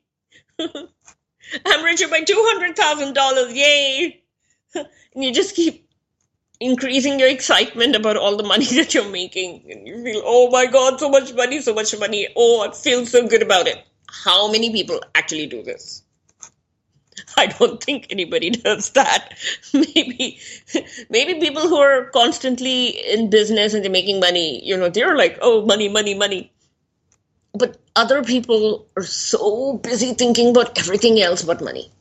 I'm 1.65 1.83
richer 1.83 2.07
by 2.07 2.21
two 2.21 2.37
hundred 2.37 2.75
thousand 2.75 3.13
dollars. 3.13 3.53
Yay! 3.53 4.23
and 4.75 4.87
you 5.23 5.33
just 5.33 5.55
keep 5.55 5.89
increasing 6.59 7.19
your 7.19 7.29
excitement 7.29 7.95
about 7.95 8.17
all 8.17 8.37
the 8.37 8.43
money 8.43 8.65
that 8.75 8.93
you're 8.93 9.09
making, 9.09 9.65
and 9.69 9.87
you 9.87 10.03
feel, 10.03 10.21
oh 10.23 10.49
my 10.51 10.67
god, 10.67 10.99
so 10.99 11.09
much 11.09 11.33
money, 11.33 11.61
so 11.61 11.73
much 11.73 11.97
money. 11.99 12.27
Oh, 12.35 12.67
I 12.67 12.73
feel 12.73 13.05
so 13.05 13.27
good 13.27 13.41
about 13.41 13.67
it. 13.67 13.83
How 14.09 14.51
many 14.51 14.71
people 14.71 15.01
actually 15.15 15.47
do 15.47 15.63
this? 15.63 16.03
I 17.37 17.47
don't 17.47 17.81
think 17.81 18.07
anybody 18.09 18.49
does 18.49 18.91
that. 18.91 19.29
Maybe, 19.73 20.39
maybe 21.09 21.39
people 21.39 21.67
who 21.67 21.77
are 21.77 22.05
constantly 22.09 22.87
in 22.87 23.29
business 23.29 23.73
and 23.73 23.83
they're 23.83 23.91
making 23.91 24.19
money, 24.19 24.63
you 24.65 24.77
know, 24.77 24.89
they're 24.89 25.15
like, 25.17 25.39
oh, 25.41 25.65
money, 25.65 25.87
money, 25.89 26.13
money. 26.13 26.51
But 27.53 27.80
other 27.95 28.23
people 28.23 28.87
are 28.95 29.03
so 29.03 29.73
busy 29.77 30.13
thinking 30.13 30.49
about 30.49 30.77
everything 30.77 31.21
else 31.21 31.43
but 31.43 31.61
money. 31.61 31.91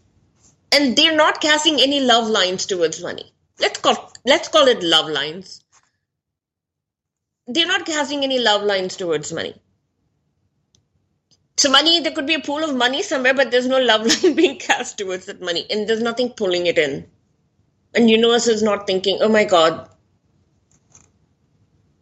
And 0.73 0.97
they're 0.97 1.17
not 1.17 1.41
casting 1.41 1.81
any 1.81 2.01
love 2.01 2.29
lines 2.29 2.67
towards 2.67 3.03
money. 3.03 3.33
Let's 3.59 3.79
call, 3.81 4.13
let's 4.25 4.49
call 4.49 4.69
it 4.69 4.83
love 4.83 5.09
lines. 5.09 5.65
They're 7.47 7.67
not 7.67 7.87
casting 7.87 8.23
any 8.23 8.39
love 8.39 8.63
lines 8.63 8.97
towards 8.97 9.33
money. 9.33 9.61
So 11.57 11.71
money, 11.71 12.01
there 12.01 12.13
could 12.13 12.27
be 12.27 12.35
a 12.35 12.41
pool 12.41 12.65
of 12.65 12.75
money 12.75 13.03
somewhere, 13.03 13.35
but 13.35 13.51
there's 13.51 13.67
no 13.67 13.81
love 13.81 14.07
line 14.23 14.35
being 14.35 14.59
cast 14.59 14.97
towards 14.97 15.27
that 15.27 15.43
money, 15.43 15.67
and 15.69 15.87
there's 15.87 16.01
nothing 16.01 16.31
pulling 16.31 16.67
it 16.67 16.79
in. 16.79 17.07
And 17.95 18.09
universe 18.09 18.47
is 18.47 18.63
not 18.63 18.87
thinking, 18.87 19.19
oh 19.21 19.29
my 19.29 19.45
god, 19.45 19.89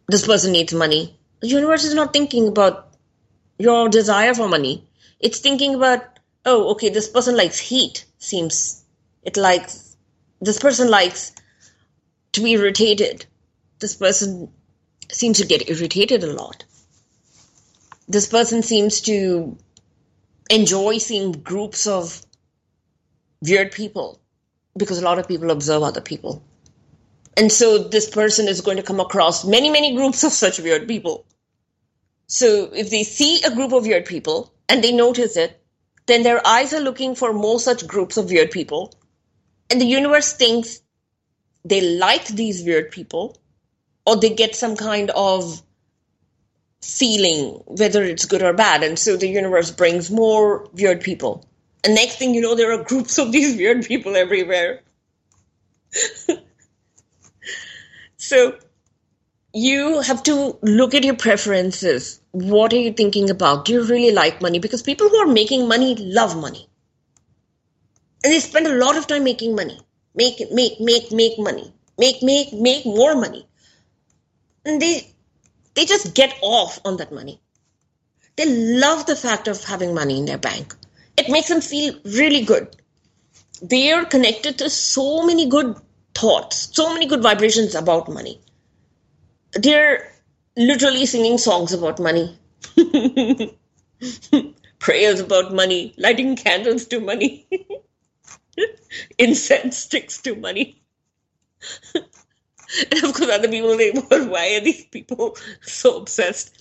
this 0.07 0.25
person 0.25 0.51
needs 0.51 0.73
money. 0.73 1.19
The 1.41 1.47
universe 1.47 1.83
is 1.83 1.93
not 1.93 2.13
thinking 2.13 2.47
about 2.47 2.88
your 3.59 3.89
desire 3.89 4.33
for 4.33 4.47
money. 4.47 4.87
It's 5.19 5.39
thinking 5.39 5.75
about, 5.75 6.19
oh, 6.45 6.71
okay, 6.71 6.89
this 6.89 7.07
person 7.07 7.37
likes 7.37 7.59
heat. 7.59 8.05
Seems 8.17 8.83
it 9.23 9.37
likes 9.37 9.95
this 10.41 10.57
person 10.57 10.89
likes 10.89 11.33
to 12.31 12.41
be 12.41 12.53
irritated. 12.53 13.25
This 13.79 13.95
person 13.95 14.51
seems 15.11 15.37
to 15.37 15.45
get 15.45 15.69
irritated 15.69 16.23
a 16.23 16.33
lot 16.33 16.63
this 18.09 18.27
person 18.27 18.63
seems 18.63 19.01
to 19.01 19.55
enjoy 20.49 20.97
seeing 20.97 21.31
groups 21.31 21.85
of 21.85 22.25
weird 23.41 23.71
people 23.71 24.19
because 24.75 24.97
a 24.97 25.05
lot 25.05 25.19
of 25.19 25.27
people 25.27 25.51
observe 25.51 25.83
other 25.83 26.01
people. 26.01 26.43
And 27.37 27.51
so 27.51 27.77
this 27.77 28.09
person 28.09 28.47
is 28.47 28.61
going 28.61 28.77
to 28.77 28.83
come 28.83 28.99
across 28.99 29.45
many, 29.45 29.69
many 29.69 29.95
groups 29.95 30.23
of 30.23 30.31
such 30.31 30.59
weird 30.59 30.87
people. 30.87 31.23
So 32.29 32.69
if 32.73 32.91
they 32.91 33.03
see 33.03 33.41
a 33.43 33.53
group 33.53 33.73
of 33.73 33.87
weird 33.87 34.05
people 34.05 34.53
and 34.69 34.83
they 34.83 34.91
notice 34.91 35.35
it, 35.35 35.59
then 36.05 36.21
their 36.21 36.45
eyes 36.45 36.73
are 36.73 36.79
looking 36.79 37.15
for 37.15 37.33
more 37.33 37.59
such 37.59 37.87
groups 37.87 38.17
of 38.17 38.29
weird 38.29 38.51
people. 38.51 38.93
And 39.71 39.81
the 39.81 39.85
universe 39.85 40.31
thinks 40.33 40.79
they 41.65 41.81
like 41.81 42.27
these 42.27 42.63
weird 42.63 42.91
people 42.91 43.35
or 44.05 44.15
they 44.15 44.29
get 44.29 44.55
some 44.55 44.75
kind 44.75 45.09
of 45.09 45.61
feeling, 46.83 47.63
whether 47.65 48.03
it's 48.03 48.25
good 48.25 48.43
or 48.43 48.53
bad. 48.53 48.83
And 48.83 48.97
so 48.97 49.17
the 49.17 49.27
universe 49.27 49.71
brings 49.71 50.11
more 50.11 50.69
weird 50.73 51.01
people. 51.01 51.45
And 51.83 51.95
next 51.95 52.17
thing 52.17 52.35
you 52.35 52.41
know, 52.41 52.53
there 52.55 52.71
are 52.71 52.83
groups 52.83 53.17
of 53.17 53.31
these 53.31 53.57
weird 53.57 53.85
people 53.85 54.15
everywhere. 54.15 54.81
so 58.17 58.55
you 59.53 60.01
have 60.01 60.21
to 60.23 60.57
look 60.61 60.93
at 60.93 61.03
your 61.03 61.15
preferences. 61.15 62.18
What 62.31 62.73
are 62.73 62.77
you 62.77 62.93
thinking 62.93 63.29
about? 63.29 63.65
Do 63.65 63.73
you 63.73 63.83
really 63.83 64.13
like 64.13 64.41
money? 64.41 64.59
Because 64.59 64.81
people 64.83 65.09
who 65.09 65.17
are 65.17 65.27
making 65.27 65.67
money 65.67 65.95
love 65.95 66.37
money. 66.37 66.69
And 68.23 68.33
they 68.33 68.39
spend 68.39 68.67
a 68.67 68.75
lot 68.75 68.97
of 68.97 69.07
time 69.07 69.23
making 69.23 69.55
money. 69.55 69.79
Make, 70.13 70.51
make, 70.51 70.79
make, 70.79 71.11
make 71.11 71.39
money. 71.39 71.73
Make, 71.97 72.21
make, 72.21 72.53
make 72.53 72.85
more 72.85 73.15
money. 73.15 73.47
And 74.65 74.81
they 74.81 75.13
they 75.73 75.85
just 75.85 76.13
get 76.13 76.37
off 76.41 76.79
on 76.83 76.97
that 76.97 77.11
money. 77.11 77.39
They 78.35 78.45
love 78.45 79.05
the 79.05 79.15
fact 79.15 79.47
of 79.47 79.63
having 79.63 79.93
money 79.93 80.17
in 80.17 80.25
their 80.25 80.37
bank. 80.37 80.75
It 81.17 81.29
makes 81.29 81.47
them 81.47 81.61
feel 81.61 81.95
really 82.03 82.43
good. 82.43 82.75
They 83.61 83.91
are 83.91 84.05
connected 84.05 84.57
to 84.59 84.69
so 84.69 85.25
many 85.25 85.47
good 85.47 85.75
thoughts, 86.13 86.69
so 86.73 86.93
many 86.93 87.05
good 87.05 87.21
vibrations 87.21 87.75
about 87.75 88.09
money. 88.09 88.41
They're 89.53 90.08
literally 90.59 91.05
singing 91.07 91.37
songs 91.39 91.73
about 91.73 91.99
money, 91.99 92.37
prayers 94.79 95.19
about 95.21 95.53
money, 95.53 95.95
lighting 95.97 96.35
candles 96.35 96.85
to 96.87 96.99
money, 96.99 97.47
incense 99.17 99.77
sticks 99.77 100.21
to 100.21 100.35
money. 100.35 100.83
And 102.91 103.03
of 103.03 103.15
course, 103.15 103.31
other 103.31 103.47
people 103.47 103.75
say, 103.79 103.91
well, 104.11 104.29
why 104.29 104.53
are 104.53 104.59
these 104.59 104.85
people 104.85 105.35
so 105.61 105.97
obsessed 105.97 106.55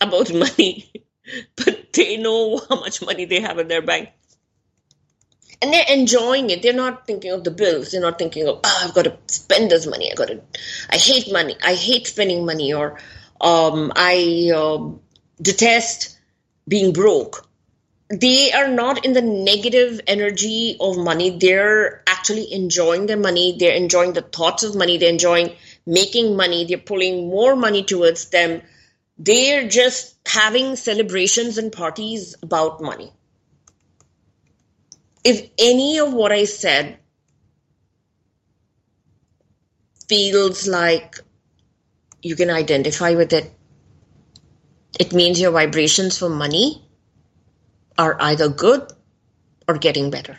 about 0.00 0.32
money? 0.32 0.92
but 1.56 1.92
they 1.92 2.16
know 2.16 2.60
how 2.68 2.76
much 2.80 3.02
money 3.02 3.24
they 3.24 3.40
have 3.40 3.58
in 3.58 3.68
their 3.68 3.82
bank. 3.82 4.10
And 5.62 5.72
they're 5.72 5.84
enjoying 5.90 6.48
it. 6.50 6.62
They're 6.62 6.72
not 6.72 7.06
thinking 7.06 7.32
of 7.32 7.44
the 7.44 7.50
bills. 7.50 7.90
They're 7.90 8.00
not 8.00 8.18
thinking 8.18 8.48
of, 8.48 8.60
oh, 8.64 8.80
I've 8.84 8.94
got 8.94 9.04
to 9.04 9.16
spend 9.26 9.70
this 9.70 9.86
money. 9.86 10.10
I 10.10 10.14
got 10.14 10.28
to, 10.28 10.40
I 10.88 10.96
hate 10.96 11.30
money. 11.30 11.56
I 11.62 11.74
hate 11.74 12.06
spending 12.06 12.46
money 12.46 12.72
or 12.72 12.98
um, 13.40 13.92
I 13.96 14.52
uh, 14.54 14.90
detest 15.40 16.18
being 16.68 16.92
broke 16.92 17.50
they 18.10 18.50
are 18.50 18.66
not 18.66 19.04
in 19.04 19.12
the 19.12 19.22
negative 19.22 20.00
energy 20.08 20.76
of 20.80 20.98
money. 20.98 21.38
They're 21.38 22.02
actually 22.08 22.52
enjoying 22.52 23.06
their 23.06 23.16
money. 23.16 23.56
They're 23.56 23.76
enjoying 23.76 24.14
the 24.14 24.22
thoughts 24.22 24.64
of 24.64 24.74
money. 24.74 24.98
They're 24.98 25.10
enjoying 25.10 25.54
making 25.86 26.36
money. 26.36 26.64
They're 26.64 26.78
pulling 26.78 27.30
more 27.30 27.54
money 27.54 27.84
towards 27.84 28.28
them. 28.30 28.62
They're 29.16 29.68
just 29.68 30.16
having 30.26 30.74
celebrations 30.74 31.56
and 31.56 31.70
parties 31.70 32.34
about 32.42 32.82
money. 32.82 33.12
If 35.22 35.48
any 35.56 35.98
of 35.98 36.12
what 36.12 36.32
I 36.32 36.46
said 36.46 36.98
feels 40.08 40.66
like 40.66 41.20
you 42.22 42.36
can 42.36 42.50
identify 42.50 43.14
with 43.14 43.32
it, 43.32 43.52
it 44.98 45.12
means 45.12 45.40
your 45.40 45.52
vibrations 45.52 46.18
for 46.18 46.28
money 46.28 46.84
are 47.96 48.16
either 48.20 48.48
good 48.48 48.92
or 49.68 49.78
getting 49.78 50.10
better. 50.10 50.38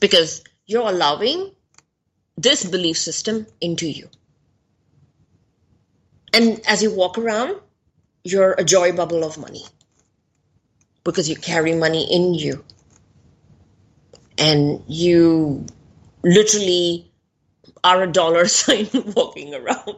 Because 0.00 0.42
you're 0.66 0.88
allowing 0.88 1.52
this 2.36 2.64
belief 2.64 2.96
system 2.96 3.46
into 3.60 3.86
you. 3.86 4.08
And 6.32 6.60
as 6.66 6.82
you 6.82 6.94
walk 6.94 7.18
around, 7.18 7.60
you're 8.22 8.52
a 8.52 8.64
joy 8.64 8.92
bubble 8.92 9.24
of 9.24 9.38
money 9.38 9.64
because 11.04 11.28
you 11.28 11.36
carry 11.36 11.74
money 11.74 12.06
in 12.12 12.34
you. 12.34 12.64
And 14.36 14.84
you 14.86 15.66
literally 16.22 17.10
are 17.82 18.02
a 18.02 18.12
dollar 18.12 18.46
sign 18.60 18.88
walking 19.16 19.54
around. 19.54 19.96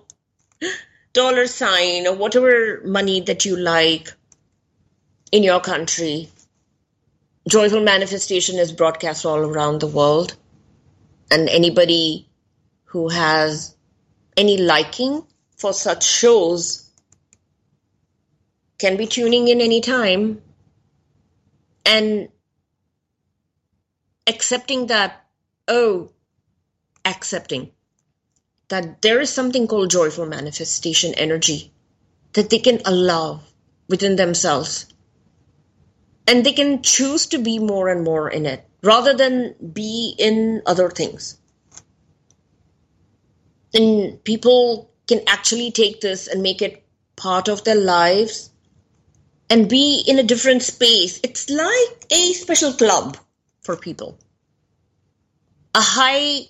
Dollar 1.13 1.47
sign 1.47 2.07
or 2.07 2.15
whatever 2.15 2.81
money 2.85 3.21
that 3.23 3.45
you 3.45 3.57
like 3.57 4.13
in 5.33 5.43
your 5.43 5.61
country. 5.61 6.29
Joyful 7.49 7.83
Manifestation 7.83 8.59
is 8.59 8.73
broadcast 8.73 9.27
all 9.27 9.39
around 9.39 9.81
the 9.81 9.87
world. 9.87 10.37
And 11.31 11.49
anybody 11.49 12.29
who 12.85 13.09
has 13.09 13.75
any 14.37 14.59
liking 14.59 15.25
for 15.57 15.73
such 15.73 16.05
shows 16.05 16.91
can 18.79 18.97
be 18.97 19.07
tuning 19.07 19.49
in 19.49 19.61
anytime 19.61 20.43
and 21.85 22.29
accepting 24.27 24.87
that, 24.87 25.27
oh, 25.69 26.11
accepting 27.05 27.71
that 28.71 29.03
there 29.03 29.21
is 29.21 29.31
something 29.31 29.66
called 29.68 29.91
joyful 29.91 30.27
manifestation 30.27 31.12
energy 31.14 31.73
that 32.33 32.51
they 32.51 32.59
can 32.59 32.81
allow 32.85 33.41
within 33.89 34.16
themselves. 34.16 34.87
And 36.27 36.47
they 36.47 36.53
can 36.53 36.83
choose 36.83 37.27
to 37.29 37.39
be 37.39 37.59
more 37.59 37.89
and 37.89 38.05
more 38.05 38.31
in 38.31 38.47
it 38.47 38.64
rather 38.83 39.14
than 39.14 39.55
be 39.73 40.14
in 40.18 40.62
other 40.64 40.89
things. 40.89 41.37
And 43.75 44.23
people 44.25 44.91
can 45.07 45.21
actually 45.27 45.73
take 45.73 46.01
this 46.01 46.29
and 46.29 46.43
make 46.43 46.62
it 46.62 46.85
part 47.16 47.49
of 47.49 47.64
their 47.64 47.75
lives 47.75 48.51
and 49.49 49.68
be 49.68 50.05
in 50.07 50.21
a 50.21 50.23
different 50.23 50.62
space. 50.62 51.18
It's 51.25 51.51
like 51.51 52.07
a 52.11 52.33
special 52.35 52.73
club 52.73 53.16
for 53.62 53.77
people, 53.77 54.16
a 55.75 55.81
high, 55.81 56.47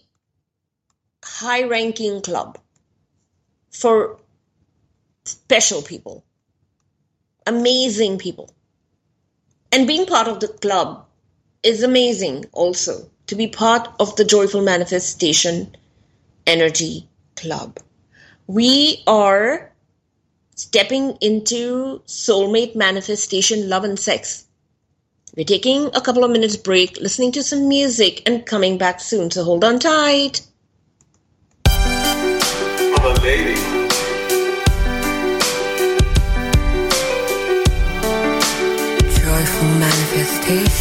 high 1.24 1.64
ranking 1.64 2.22
club 2.22 2.58
for 3.70 4.18
special 5.24 5.82
people, 5.82 6.24
amazing 7.46 8.18
people. 8.18 8.54
And 9.72 9.86
being 9.86 10.06
part 10.06 10.28
of 10.28 10.40
the 10.40 10.48
club 10.48 11.06
is 11.62 11.82
amazing 11.82 12.46
also 12.52 13.10
to 13.26 13.36
be 13.36 13.46
part 13.46 13.88
of 14.00 14.16
the 14.16 14.24
Joyful 14.24 14.62
Manifestation 14.62 15.76
Energy 16.46 17.08
Club. 17.36 17.78
We 18.46 19.02
are 19.06 19.70
stepping 20.56 21.16
into 21.20 22.02
soulmate 22.06 22.74
manifestation, 22.74 23.68
love, 23.68 23.84
and 23.84 23.98
sex. 23.98 24.46
We're 25.36 25.44
taking 25.44 25.86
a 25.94 26.00
couple 26.00 26.24
of 26.24 26.32
minutes 26.32 26.56
break, 26.56 26.96
listening 27.00 27.32
to 27.32 27.42
some 27.42 27.68
music, 27.68 28.22
and 28.26 28.44
coming 28.44 28.76
back 28.76 29.00
soon. 29.00 29.30
So 29.30 29.44
hold 29.44 29.62
on 29.62 29.78
tight. 29.78 30.42
Lady. 33.02 33.54
joyful 39.40 39.68
manifestation, 39.78 40.79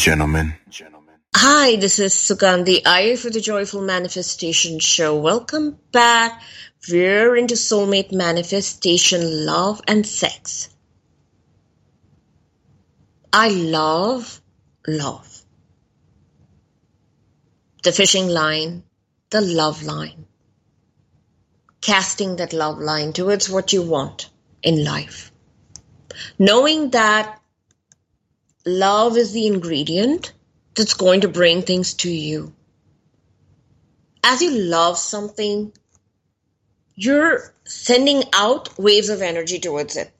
gentlemen. 0.00 0.54
Hi, 1.36 1.76
this 1.76 1.98
is 1.98 2.14
Sugandhi 2.14 2.80
Iyer 2.86 3.18
for 3.18 3.28
the 3.28 3.40
Joyful 3.40 3.82
Manifestation 3.82 4.78
Show. 4.78 5.16
Welcome 5.16 5.78
back. 5.92 6.40
We're 6.90 7.36
into 7.36 7.54
soulmate 7.54 8.10
manifestation, 8.10 9.44
love, 9.44 9.82
and 9.86 10.06
sex. 10.06 10.70
I 13.30 13.48
love 13.50 14.40
love. 14.86 15.42
The 17.82 17.92
fishing 17.92 18.28
line, 18.28 18.84
the 19.28 19.42
love 19.42 19.82
line. 19.82 20.24
Casting 21.82 22.36
that 22.36 22.54
love 22.54 22.78
line 22.78 23.12
towards 23.12 23.50
what 23.50 23.74
you 23.74 23.82
want 23.82 24.30
in 24.62 24.82
life. 24.82 25.30
Knowing 26.38 26.90
that 26.90 27.39
love 28.64 29.16
is 29.16 29.32
the 29.32 29.46
ingredient 29.46 30.32
that's 30.74 30.94
going 30.94 31.22
to 31.22 31.28
bring 31.28 31.62
things 31.62 31.94
to 31.94 32.10
you. 32.10 32.54
As 34.22 34.42
you 34.42 34.50
love 34.50 34.98
something, 34.98 35.72
you're 36.94 37.54
sending 37.64 38.22
out 38.34 38.78
waves 38.78 39.08
of 39.08 39.22
energy 39.22 39.58
towards 39.58 39.96
it. 39.96 40.12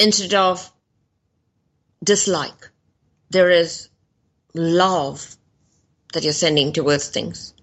Instead 0.00 0.34
of 0.34 0.72
dislike, 2.02 2.70
there 3.30 3.50
is 3.50 3.88
love 4.54 5.36
that 6.12 6.24
you're 6.24 6.32
sending 6.32 6.72
towards 6.72 7.08
things. 7.08 7.54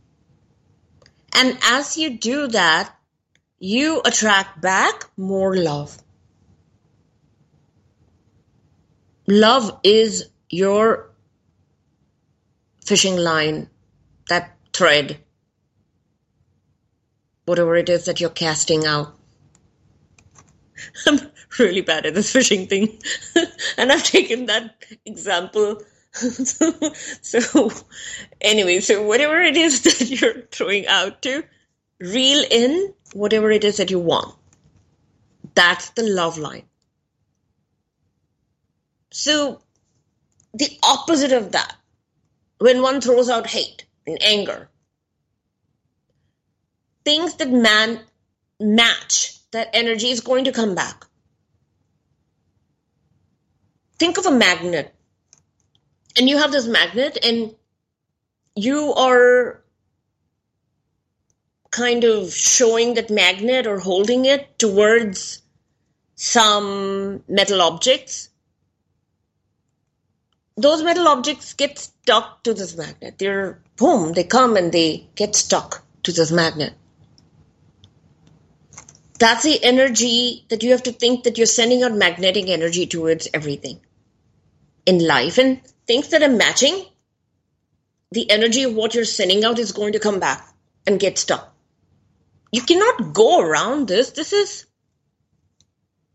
And 1.33 1.57
as 1.63 1.97
you 1.97 2.17
do 2.17 2.47
that, 2.47 2.95
you 3.59 4.01
attract 4.03 4.61
back 4.61 5.09
more 5.17 5.55
love. 5.55 5.97
Love 9.29 9.79
is 9.83 10.27
your 10.49 11.11
fishing 12.83 13.15
line, 13.15 13.69
that 14.27 14.57
thread, 14.73 15.19
whatever 17.45 17.75
it 17.75 17.89
is 17.89 18.05
that 18.05 18.19
you're 18.19 18.31
casting 18.31 18.87
out. 18.87 19.15
I'm 21.05 21.19
really 21.59 21.81
bad 21.81 22.07
at 22.07 22.15
this 22.15 22.31
fishing 22.31 22.65
thing. 22.65 22.97
and 23.77 23.91
I've 23.91 24.03
taken 24.03 24.47
that 24.47 24.83
example. 25.05 25.83
so, 26.11 27.71
anyway, 28.41 28.79
so 28.79 29.03
whatever 29.03 29.39
it 29.39 29.55
is 29.55 29.81
that 29.83 30.09
you're 30.09 30.41
throwing 30.51 30.87
out 30.87 31.21
to, 31.21 31.43
reel 31.99 32.43
in 32.49 32.95
whatever 33.13 33.51
it 33.51 33.63
is 33.63 33.77
that 33.77 33.91
you 33.91 33.99
want. 33.99 34.35
That's 35.53 35.91
the 35.91 36.01
love 36.01 36.39
line. 36.39 36.68
So, 39.11 39.61
the 40.53 40.77
opposite 40.83 41.33
of 41.33 41.51
that, 41.51 41.75
when 42.59 42.81
one 42.81 43.01
throws 43.01 43.29
out 43.29 43.47
hate 43.47 43.85
and 44.05 44.21
anger, 44.21 44.69
things 47.05 47.35
that 47.35 47.49
man 47.49 48.01
match 48.59 49.37
that 49.51 49.69
energy 49.73 50.09
is 50.09 50.21
going 50.21 50.45
to 50.45 50.51
come 50.51 50.75
back. 50.75 51.05
Think 53.97 54.17
of 54.17 54.25
a 54.25 54.31
magnet. 54.31 54.93
And 56.17 56.29
you 56.29 56.37
have 56.37 56.51
this 56.51 56.67
magnet, 56.67 57.17
and 57.23 57.55
you 58.55 58.93
are 58.93 59.63
kind 61.71 62.03
of 62.03 62.33
showing 62.33 62.95
that 62.95 63.09
magnet 63.09 63.67
or 63.67 63.79
holding 63.79 64.25
it 64.25 64.57
towards 64.59 65.41
some 66.15 67.23
metal 67.27 67.61
objects. 67.61 68.28
Those 70.59 70.83
metal 70.83 71.07
objects 71.07 71.53
get 71.53 71.79
stuck 71.79 72.43
to 72.43 72.53
this 72.53 72.75
magnet. 72.75 73.17
They're 73.17 73.61
boom, 73.77 74.11
they 74.11 74.25
come 74.25 74.57
and 74.57 74.73
they 74.73 75.07
get 75.15 75.33
stuck 75.33 75.85
to 76.03 76.11
this 76.11 76.31
magnet. 76.31 76.73
That's 79.19 79.43
the 79.43 79.63
energy 79.63 80.45
that 80.49 80.61
you 80.61 80.71
have 80.71 80.83
to 80.83 80.91
think 80.91 81.23
that 81.23 81.37
you're 81.37 81.47
sending 81.47 81.83
out 81.83 81.93
magnetic 81.93 82.49
energy 82.49 82.87
towards 82.87 83.29
everything 83.33 83.79
in 84.85 85.05
life. 85.07 85.37
And 85.37 85.61
things 85.87 86.09
that 86.09 86.23
are 86.23 86.29
matching, 86.29 86.85
the 88.11 88.29
energy 88.29 88.63
of 88.63 88.73
what 88.73 88.95
you're 88.95 89.05
sending 89.05 89.45
out 89.45 89.59
is 89.59 89.71
going 89.71 89.93
to 89.93 89.99
come 89.99 90.19
back 90.19 90.45
and 90.85 90.99
get 90.99 91.17
stuck. 91.17 91.55
You 92.51 92.63
cannot 92.63 93.13
go 93.13 93.39
around 93.39 93.87
this. 93.87 94.11
This 94.11 94.33
is 94.33 94.65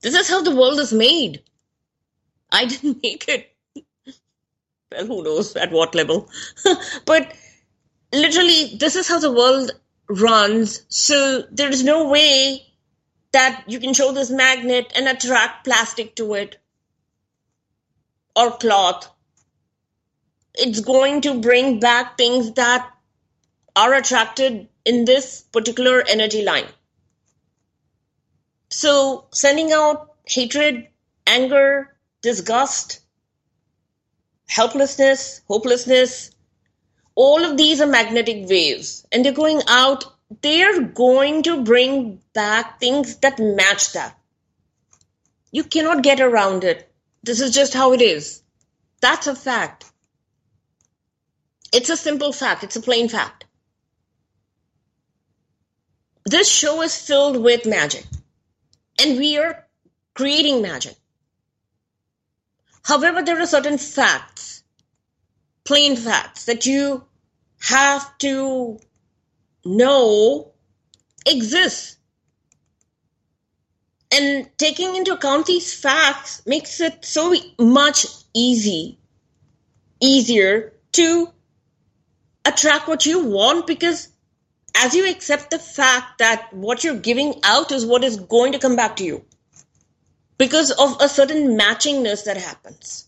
this 0.02 0.14
is 0.14 0.28
how 0.28 0.42
the 0.42 0.54
world 0.54 0.78
is 0.80 0.92
made. 0.92 1.42
I 2.52 2.66
didn't 2.66 3.00
make 3.02 3.26
it. 3.28 3.53
Well, 4.94 5.06
who 5.06 5.24
knows 5.24 5.56
at 5.56 5.72
what 5.72 5.94
level? 5.94 6.30
but 7.04 7.32
literally, 8.12 8.76
this 8.78 8.96
is 8.96 9.08
how 9.08 9.18
the 9.18 9.32
world 9.32 9.72
runs. 10.08 10.84
So 10.88 11.42
there 11.50 11.70
is 11.70 11.82
no 11.82 12.08
way 12.08 12.66
that 13.32 13.64
you 13.66 13.80
can 13.80 13.94
show 13.94 14.12
this 14.12 14.30
magnet 14.30 14.92
and 14.94 15.08
attract 15.08 15.64
plastic 15.64 16.14
to 16.16 16.34
it 16.34 16.58
or 18.36 18.56
cloth. 18.56 19.10
It's 20.54 20.80
going 20.80 21.22
to 21.22 21.40
bring 21.40 21.80
back 21.80 22.16
things 22.16 22.52
that 22.52 22.88
are 23.74 23.94
attracted 23.94 24.68
in 24.84 25.04
this 25.04 25.42
particular 25.52 26.04
energy 26.06 26.42
line. 26.44 26.66
So, 28.70 29.26
sending 29.32 29.72
out 29.72 30.14
hatred, 30.26 30.88
anger, 31.26 31.96
disgust, 32.22 33.00
helplessness, 34.46 35.40
hopelessness, 35.48 36.30
all 37.14 37.44
of 37.44 37.56
these 37.56 37.80
are 37.80 37.86
magnetic 37.86 38.48
waves 38.48 39.06
and 39.12 39.24
they're 39.24 39.32
going 39.32 39.60
out 39.68 40.04
they're 40.40 40.80
going 40.80 41.42
to 41.44 41.62
bring 41.62 42.20
back 42.32 42.80
things 42.80 43.16
that 43.18 43.38
match 43.38 43.92
that. 43.92 44.18
You 45.52 45.64
cannot 45.64 46.02
get 46.02 46.20
around 46.20 46.64
it. 46.64 46.90
This 47.22 47.40
is 47.40 47.54
just 47.54 47.74
how 47.74 47.92
it 47.92 48.02
is. 48.02 48.42
That's 49.00 49.26
a 49.26 49.34
fact. 49.34 49.84
It's 51.72 51.90
a 51.90 51.96
simple 51.96 52.32
fact, 52.32 52.64
it's 52.64 52.76
a 52.76 52.80
plain 52.80 53.08
fact. 53.08 53.44
This 56.24 56.48
show 56.50 56.82
is 56.82 56.96
filled 56.96 57.36
with 57.36 57.66
magic, 57.66 58.06
and 59.00 59.18
we 59.18 59.36
are 59.36 59.66
creating 60.14 60.62
magic. 60.62 60.96
However, 62.84 63.22
there 63.22 63.40
are 63.40 63.46
certain 63.46 63.78
facts, 63.78 64.62
plain 65.64 65.96
facts, 65.96 66.44
that 66.44 66.66
you 66.66 67.04
have 67.60 68.18
to 68.18 68.78
know 69.64 70.52
exists. 71.26 71.96
And 74.12 74.48
taking 74.58 74.94
into 74.94 75.14
account 75.14 75.46
these 75.46 75.72
facts 75.72 76.42
makes 76.46 76.80
it 76.80 77.04
so 77.04 77.34
much 77.58 78.06
easy, 78.34 78.98
easier 80.00 80.74
to 80.92 81.32
attract 82.44 82.86
what 82.86 83.06
you 83.06 83.24
want 83.24 83.66
because 83.66 84.08
as 84.76 84.94
you 84.94 85.08
accept 85.08 85.50
the 85.50 85.58
fact 85.58 86.18
that 86.18 86.52
what 86.52 86.84
you're 86.84 86.96
giving 86.96 87.40
out 87.42 87.72
is 87.72 87.86
what 87.86 88.04
is 88.04 88.16
going 88.16 88.52
to 88.52 88.58
come 88.58 88.76
back 88.76 88.96
to 88.96 89.04
you 89.04 89.24
because 90.38 90.70
of 90.70 91.00
a 91.00 91.08
certain 91.08 91.58
matchingness 91.58 92.24
that 92.24 92.36
happens. 92.36 93.06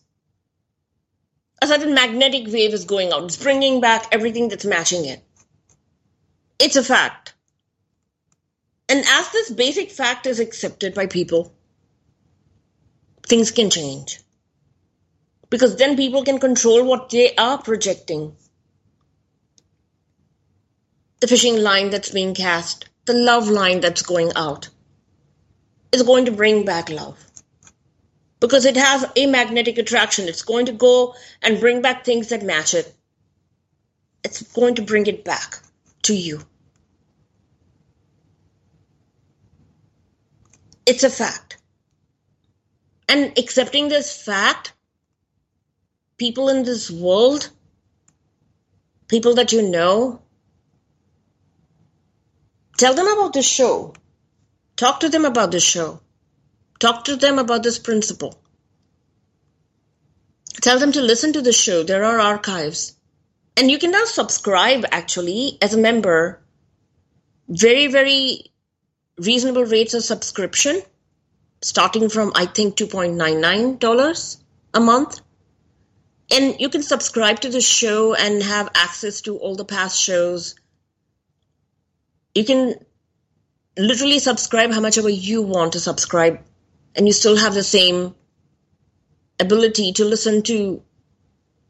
A 1.63 1.67
certain 1.67 1.95
magnetic 1.95 2.53
wave 2.53 2.75
is 2.75 2.85
going 2.85 3.13
out, 3.13 3.25
it's 3.25 3.37
bringing 3.37 3.81
back 3.81 4.07
everything 4.13 4.49
that's 4.49 4.65
matching 4.65 5.05
it. 5.05 5.23
It's 6.59 6.77
a 6.77 6.85
fact. 6.85 7.35
And 8.89 9.05
as 9.07 9.31
this 9.31 9.51
basic 9.51 9.91
fact 9.91 10.27
is 10.27 10.39
accepted 10.39 10.95
by 10.95 11.07
people, 11.07 11.53
things 13.27 13.51
can 13.51 13.71
change. 13.71 14.21
Because 15.51 15.77
then 15.77 15.97
people 15.97 16.25
can 16.25 16.39
control 16.39 16.85
what 16.85 17.11
they 17.11 17.35
are 17.37 17.59
projecting. 17.59 18.37
The 21.21 21.27
fishing 21.27 21.63
line 21.63 21.91
that's 21.91 22.11
being 22.11 22.35
cast, 22.35 22.89
the 23.07 23.15
love 23.15 23.49
line 23.49 23.81
that's 23.81 24.03
going 24.03 24.33
out, 24.37 24.69
is 25.93 26.03
going 26.03 26.27
to 26.27 26.33
bring 26.33 26.65
back 26.65 26.91
love. 26.91 27.23
Because 28.41 28.65
it 28.65 28.77
has 28.77 29.05
a 29.17 29.27
magnetic 29.27 29.79
attraction. 29.79 30.29
It's 30.29 30.43
going 30.43 30.67
to 30.67 30.73
go 30.73 31.15
and 31.43 31.61
bring 31.61 31.81
back 31.83 32.05
things 32.05 32.29
that 32.29 32.43
match 32.43 32.75
it. 32.75 32.95
It's 34.23 34.43
going 34.43 34.75
to 34.75 34.83
bring 34.83 35.07
it 35.07 35.25
back 35.25 35.59
to 36.03 36.15
you. 36.15 36.41
It's 40.85 41.03
a 41.03 41.11
fact. 41.11 41.59
And 43.09 43.39
accepting 43.39 43.89
this 43.89 44.23
fact, 44.23 44.73
people 46.17 46.49
in 46.49 46.65
this 46.65 46.91
world, 46.91 47.51
people 49.09 49.35
that 49.35 49.53
you 49.53 49.63
know, 49.63 50.23
tell 52.77 52.95
them 52.95 53.09
about 53.09 53.33
the 53.33 53.43
show. 53.43 53.95
Talk 54.77 55.01
to 55.01 55.09
them 55.09 55.25
about 55.25 55.51
this 55.51 55.65
show. 55.65 56.01
Talk 56.79 57.05
to 57.05 57.17
them 57.17 57.39
about 57.39 57.63
this 57.63 57.79
principle. 57.79 58.39
Tell 60.61 60.79
them 60.79 60.93
to 60.93 61.01
listen 61.01 61.33
to 61.33 61.43
the 61.43 61.53
show. 61.53 61.83
There 61.83 62.05
are 62.05 62.21
archives. 62.21 62.95
And 63.57 63.71
you 63.71 63.79
can 63.79 63.91
now 63.91 64.05
subscribe 64.05 64.85
actually 64.91 65.57
as 65.63 65.73
a 65.73 65.79
member. 65.79 66.43
Very, 67.49 67.87
very 67.87 68.53
reasonable 69.19 69.65
rates 69.65 69.95
of 69.95 70.05
subscription, 70.05 70.83
starting 71.63 72.11
from 72.11 72.33
I 72.35 72.45
think 72.45 72.77
$2.99 72.77 74.37
a 74.75 74.81
month. 74.81 75.21
And 76.31 76.61
you 76.61 76.69
can 76.69 76.83
subscribe 76.83 77.41
to 77.41 77.49
the 77.49 77.61
show 77.63 78.15
and 78.15 78.43
have 78.43 78.69
access 78.75 79.23
to 79.23 79.39
all 79.39 79.55
the 79.55 79.65
past 79.65 79.99
shows. 79.99 80.57
You 82.35 82.45
can 82.45 82.75
literally 83.77 84.19
subscribe 84.19 84.73
how 84.73 84.81
much 84.81 84.99
ever 84.99 85.09
you 85.09 85.43
want 85.43 85.73
to 85.73 85.81
subscribe, 85.81 86.41
and 86.95 87.07
you 87.07 87.13
still 87.13 87.37
have 87.37 87.55
the 87.55 87.63
same 87.63 88.15
ability 89.39 89.93
to 89.93 90.05
listen 90.05 90.43
to 90.43 90.83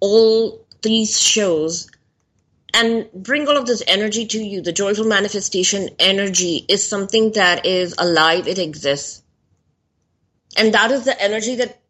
all 0.00 0.66
these 0.82 1.20
shows 1.20 1.90
and 2.74 3.10
bring 3.12 3.48
all 3.48 3.56
of 3.56 3.66
this 3.66 3.82
energy 3.86 4.26
to 4.26 4.38
you. 4.38 4.60
The 4.60 4.72
joyful 4.72 5.06
manifestation 5.06 5.88
energy 5.98 6.64
is 6.68 6.86
something 6.86 7.32
that 7.32 7.64
is 7.64 7.94
alive, 7.98 8.46
it 8.46 8.58
exists. 8.58 9.22
And 10.56 10.74
that 10.74 10.90
is 10.90 11.04
the 11.04 11.20
energy 11.20 11.56
that 11.56 11.80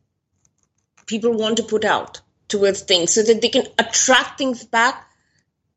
people 1.06 1.32
want 1.32 1.56
to 1.58 1.62
put 1.62 1.84
out 1.84 2.20
towards 2.48 2.82
things 2.82 3.12
so 3.12 3.22
that 3.22 3.40
they 3.40 3.48
can 3.48 3.66
attract 3.78 4.38
things 4.38 4.64
back 4.64 5.10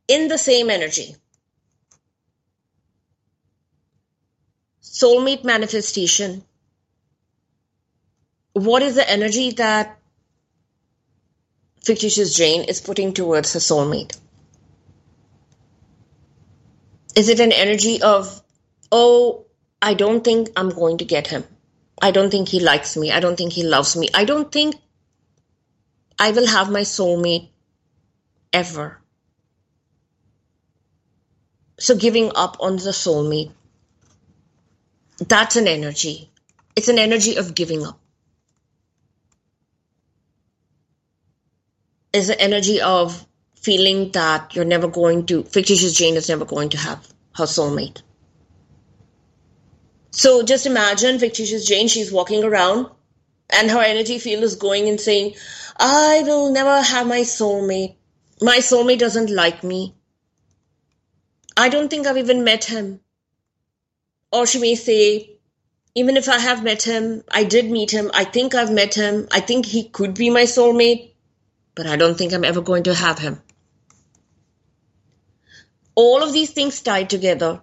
in 0.08 0.28
the 0.28 0.38
same 0.38 0.70
energy. 0.70 1.16
Soulmate 5.00 5.44
manifestation. 5.44 6.44
What 8.54 8.82
is 8.82 8.96
the 8.96 9.10
energy 9.10 9.52
that 9.52 9.98
fictitious 11.82 12.36
Jane 12.36 12.64
is 12.64 12.82
putting 12.82 13.14
towards 13.14 13.54
her 13.54 13.60
soulmate? 13.60 14.18
Is 17.16 17.30
it 17.30 17.40
an 17.40 17.52
energy 17.52 18.02
of, 18.02 18.42
oh, 18.92 19.46
I 19.82 19.94
don't 19.94 20.24
think 20.24 20.50
I'm 20.58 20.70
going 20.70 20.98
to 20.98 21.06
get 21.06 21.28
him? 21.28 21.46
I 22.02 22.12
don't 22.12 22.30
think 22.30 22.50
he 22.50 22.60
likes 22.60 22.98
me. 22.98 23.12
I 23.12 23.20
don't 23.20 23.38
think 23.38 23.54
he 23.54 23.64
loves 23.64 23.96
me. 23.96 24.10
I 24.14 24.26
don't 24.26 24.52
think 24.52 24.76
I 26.18 26.32
will 26.32 26.48
have 26.48 26.70
my 26.70 26.82
soulmate 26.82 27.50
ever. 28.52 29.00
So 31.80 31.96
giving 31.96 32.32
up 32.36 32.58
on 32.60 32.76
the 32.76 32.92
soulmate, 32.92 33.52
that's 35.20 35.56
an 35.56 35.68
energy. 35.68 36.32
It's 36.76 36.88
an 36.88 36.98
energy 36.98 37.36
of 37.36 37.56
giving 37.56 37.86
up. 37.86 38.00
It's 42.14 42.30
an 42.30 42.40
energy 42.40 42.82
of 42.82 43.26
feeling 43.56 44.12
that 44.12 44.56
you're 44.56 44.66
never 44.66 44.88
going 44.88 45.26
to, 45.28 45.44
fictitious 45.44 45.94
Jane 45.94 46.16
is 46.16 46.30
never 46.30 46.46
going 46.46 46.70
to 46.70 46.78
have 46.78 47.08
her 47.36 47.44
soulmate. 47.44 48.02
So 50.12 50.44
just 50.44 50.66
imagine 50.66 51.20
fictitious 51.20 51.68
Jane, 51.68 51.88
she's 51.88 52.12
walking 52.12 52.44
around 52.44 52.90
and 53.50 53.70
her 53.70 53.82
energy 53.82 54.20
field 54.20 54.44
is 54.44 54.56
going 54.56 54.88
and 54.88 55.00
saying, 55.00 55.36
I 55.78 56.24
will 56.26 56.52
never 56.52 56.82
have 56.82 57.08
my 57.08 57.22
soulmate. 57.22 57.96
My 58.42 58.58
soulmate 58.58 59.00
doesn't 59.00 59.30
like 59.30 59.64
me. 59.64 59.96
I 61.58 61.70
don't 61.70 61.90
think 61.90 62.08
I've 62.08 62.18
even 62.18 62.44
met 62.44 62.64
him. 62.64 63.02
Or 64.32 64.46
she 64.46 64.60
may 64.60 64.76
say, 64.76 65.40
even 65.96 66.18
if 66.18 66.30
I 66.30 66.40
have 66.40 66.64
met 66.64 66.84
him, 66.84 67.24
I 67.30 67.44
did 67.44 67.70
meet 67.70 67.92
him, 67.92 68.12
I 68.14 68.24
think 68.24 68.54
I've 68.54 68.72
met 68.72 68.94
him, 68.94 69.28
I 69.32 69.40
think 69.40 69.66
he 69.66 69.90
could 69.90 70.14
be 70.14 70.30
my 70.30 70.44
soulmate, 70.44 71.14
but 71.76 71.88
I 71.88 71.96
don't 71.96 72.18
think 72.18 72.34
I'm 72.34 72.44
ever 72.44 72.62
going 72.62 72.84
to 72.84 72.94
have 72.94 73.20
him. 73.20 73.42
All 75.96 76.24
of 76.24 76.32
these 76.32 76.52
things 76.52 76.82
tied 76.82 77.10
together. 77.10 77.62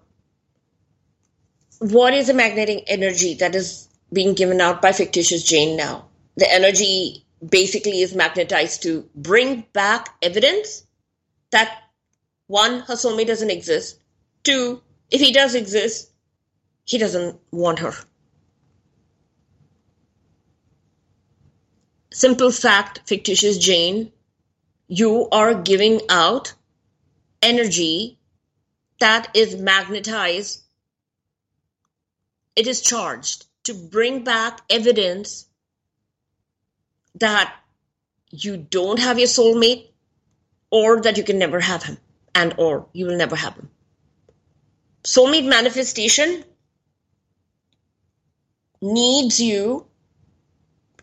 What 1.79 2.15
is 2.15 2.27
the 2.27 2.35
magnetic 2.35 2.85
energy 2.89 3.35
that 3.35 3.55
is 3.55 3.89
being 4.13 4.35
given 4.35 4.61
out 4.61 4.83
by 4.83 4.93
fictitious 4.93 5.43
Jane 5.43 5.77
now? 5.77 6.09
The 6.37 6.53
energy 6.53 7.25
basically 7.47 8.01
is 8.01 8.15
magnetized 8.15 8.83
to 8.83 9.09
bring 9.15 9.67
back 9.73 10.15
evidence 10.21 10.85
that 11.51 11.83
one, 12.47 12.81
her 12.81 12.95
soulmate 12.95 13.27
doesn't 13.27 13.51
exist. 13.51 13.99
Two, 14.43 14.83
if 15.11 15.21
he 15.21 15.33
does 15.33 15.55
exist, 15.55 16.11
he 16.87 16.99
doesn't 16.99 17.39
want 17.51 17.81
her. 17.81 17.93
Simple 22.13 22.51
fact, 22.51 23.03
fictitious 23.07 23.59
Jane, 23.59 24.13
you 24.89 25.29
are 25.31 25.55
giving 25.55 26.01
out 26.09 26.55
energy 27.43 28.19
that 29.01 29.29
is 29.35 29.57
magnetized. 29.57 30.63
It 32.55 32.67
is 32.67 32.81
charged 32.81 33.45
to 33.65 33.75
bring 33.75 34.25
back 34.25 34.63
evidence 34.71 35.47
that 37.17 37.55
you 38.31 38.57
don't 38.57 38.99
have 38.99 39.19
your 39.19 39.29
soulmate 39.29 39.89
or 40.71 41.03
that 41.03 41.17
you 41.19 41.25
can 41.25 41.39
never 41.39 41.61
have 41.61 41.83
him 41.83 41.99
and 42.35 42.55
or 42.59 42.87
you 42.93 43.07
will 43.07 43.17
never 43.17 43.37
have 43.37 43.55
him 43.55 43.71
soulmate 45.05 45.49
manifestation 45.49 46.45
needs 48.95 49.41
you 49.41 49.87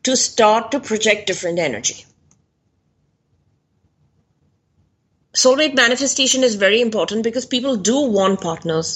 to 0.03 0.15
start 0.15 0.71
to 0.71 0.79
project 0.79 1.27
different 1.27 1.59
energy 1.59 2.05
soulmate 5.45 5.75
manifestation 5.75 6.43
is 6.43 6.55
very 6.55 6.81
important 6.81 7.23
because 7.23 7.45
people 7.45 7.77
do 7.77 8.01
want 8.19 8.41
partners 8.41 8.93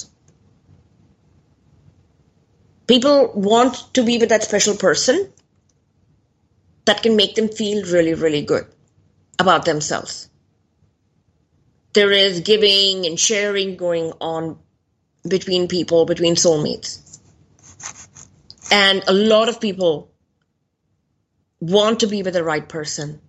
people 2.87 3.31
want 3.33 3.75
to 3.93 4.03
be 4.03 4.17
with 4.17 4.29
that 4.29 4.43
special 4.43 4.75
person 4.75 5.31
that 6.85 7.03
can 7.03 7.15
make 7.15 7.35
them 7.35 7.49
feel 7.49 7.83
really, 7.85 8.13
really 8.13 8.41
good 8.41 8.65
about 9.37 9.65
themselves. 9.65 10.29
There 11.93 12.11
is 12.11 12.39
giving 12.39 13.05
and 13.05 13.19
sharing 13.19 13.75
going 13.75 14.13
on 14.21 14.57
between 15.27 15.67
people, 15.67 16.05
between 16.05 16.35
soulmates. 16.35 17.06
And 18.71 19.03
a 19.07 19.13
lot 19.13 19.49
of 19.49 19.61
people 19.61 20.11
want 21.59 22.01
to 22.01 22.07
be 22.07 22.23
with 22.23 22.33
the 22.33 22.43
right 22.43 22.67
person. 22.67 23.21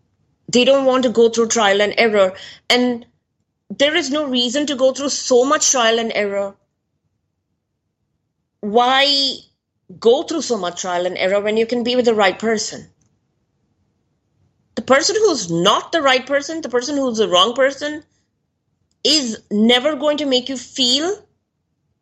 They 0.48 0.64
don't 0.64 0.86
want 0.86 1.04
to 1.04 1.10
go 1.10 1.28
through 1.28 1.48
trial 1.48 1.80
and 1.80 1.94
error. 1.96 2.34
And 2.68 3.06
there 3.70 3.94
is 3.94 4.10
no 4.10 4.26
reason 4.26 4.66
to 4.66 4.76
go 4.76 4.92
through 4.92 5.10
so 5.10 5.44
much 5.44 5.70
trial 5.70 5.98
and 5.98 6.12
error. 6.14 6.56
Why 8.60 9.36
go 9.98 10.22
through 10.22 10.42
so 10.42 10.58
much 10.58 10.80
trial 10.80 11.06
and 11.06 11.16
error 11.16 11.40
when 11.40 11.56
you 11.56 11.66
can 11.66 11.84
be 11.84 11.96
with 11.96 12.06
the 12.06 12.14
right 12.14 12.38
person? 12.38 12.88
the 14.78 14.82
person 14.82 15.16
who's 15.16 15.50
not 15.50 15.90
the 15.90 16.00
right 16.00 16.24
person, 16.24 16.60
the 16.60 16.68
person 16.68 16.96
who's 16.96 17.18
the 17.18 17.26
wrong 17.26 17.52
person, 17.52 18.04
is 19.02 19.42
never 19.50 19.96
going 19.96 20.18
to 20.18 20.24
make 20.24 20.48
you 20.48 20.56
feel 20.56 21.20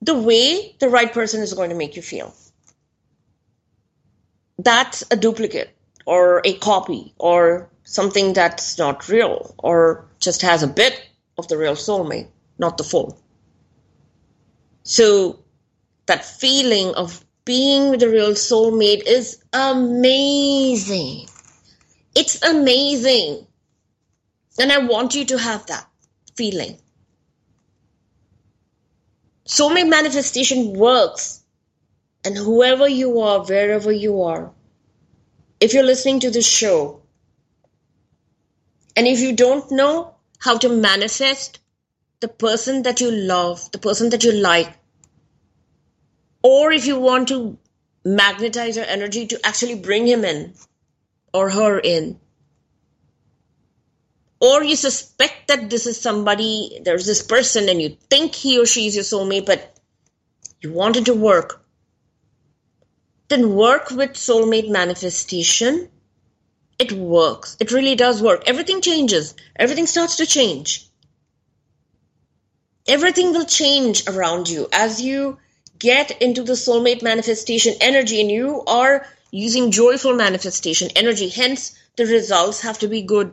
the 0.03 0.15
way 0.15 0.77
the 0.79 0.91
right 0.91 1.11
person 1.11 1.41
is 1.41 1.55
going 1.55 1.71
to 1.71 1.75
make 1.75 1.97
you 1.97 2.03
feel. 2.03 2.35
That's 4.59 5.05
a 5.11 5.17
duplicate 5.17 5.77
or 6.07 6.41
a 6.45 6.55
copy 6.55 7.13
or 7.19 7.69
something 7.85 8.33
that's 8.33 8.79
not 8.79 9.09
real 9.09 9.55
or 9.59 10.07
just 10.19 10.43
has 10.43 10.63
a 10.63 10.69
bit 10.69 11.01
of 11.39 11.49
the 11.49 11.59
real 11.59 11.75
soulmate, 11.75 12.29
not 12.59 12.79
the 12.79 12.85
full. 12.85 13.19
So 14.83 15.41
that 16.07 16.25
feeling 16.25 16.95
of 16.95 17.25
being 17.45 17.91
with 17.91 18.01
the 18.01 18.09
real 18.09 18.33
soulmate 18.33 19.03
is 19.07 19.43
amazing. 19.53 21.29
It's 22.15 22.43
amazing. 22.43 23.47
And 24.59 24.73
I 24.73 24.79
want 24.79 25.15
you 25.15 25.25
to 25.27 25.39
have 25.39 25.67
that 25.67 25.87
feeling. 26.37 26.79
Soulmate 29.47 29.89
manifestation 29.89 30.73
works. 30.73 31.43
And 32.27 32.37
whoever 32.37 32.89
you 32.89 33.21
are, 33.21 33.45
wherever 33.45 33.93
you 33.93 34.23
are, 34.23 34.53
if 35.61 35.73
you're 35.73 35.85
listening 35.85 36.19
to 36.21 36.31
this 36.33 36.45
show, 36.45 37.03
and 38.97 39.07
if 39.07 39.21
you 39.21 39.33
don't 39.33 39.71
know 39.71 40.17
how 40.41 40.59
to 40.59 40.69
manifest 40.69 41.61
the 42.19 42.27
person 42.27 42.83
that 42.83 43.01
you 43.01 43.13
love, 43.13 43.71
the 43.71 43.79
person 43.79 44.11
that 44.11 44.25
you 44.25 44.33
like, 44.33 44.73
or 46.43 46.73
if 46.73 46.85
you 46.85 46.99
want 46.99 47.29
to 47.29 47.59
magnetize 48.05 48.75
your 48.75 48.87
energy 48.87 49.29
to 49.29 49.47
actually 49.47 49.77
bring 49.77 50.05
him 50.05 50.25
in, 50.25 50.53
or 51.33 51.49
her 51.49 51.79
in. 51.79 52.19
Or 54.41 54.65
you 54.65 54.75
suspect 54.75 55.47
that 55.47 55.71
this 55.71 55.87
is 55.87 56.01
somebody, 56.01 56.81
there's 56.85 57.07
this 57.07 57.23
person, 57.23 57.69
and 57.69 57.81
you 57.81 57.97
think 58.11 58.35
he 58.35 58.59
or 58.59 58.67
she 58.67 58.89
is 58.89 58.97
your 58.97 59.05
soulmate, 59.05 59.47
but 59.47 59.79
you 60.61 60.73
want 60.73 60.97
it 60.97 61.05
to 61.05 61.15
work. 61.15 61.63
Then 63.29 63.55
work 63.55 63.91
with 63.91 64.13
soulmate 64.13 64.71
manifestation. 64.71 65.89
It 66.79 66.93
works. 66.93 67.57
It 67.59 67.73
really 67.73 67.97
does 67.97 68.23
work. 68.23 68.45
Everything 68.47 68.81
changes, 68.81 69.35
everything 69.57 69.87
starts 69.87 70.17
to 70.17 70.27
change. 70.27 70.87
Everything 72.87 73.33
will 73.33 73.47
change 73.47 74.07
around 74.07 74.49
you 74.49 74.69
as 74.73 75.03
you 75.03 75.39
get 75.79 76.23
into 76.23 76.45
the 76.45 76.53
soulmate 76.53 77.03
manifestation 77.03 77.75
energy 77.81 78.21
and 78.21 78.31
you 78.31 78.63
are 78.67 79.05
using 79.33 79.73
joyful 79.73 80.15
manifestation 80.15 80.91
energy. 80.95 81.29
Hence, 81.29 81.77
the 81.97 82.07
results 82.07 82.61
have 82.61 82.79
to 82.79 82.89
be 82.89 83.03
good. 83.03 83.33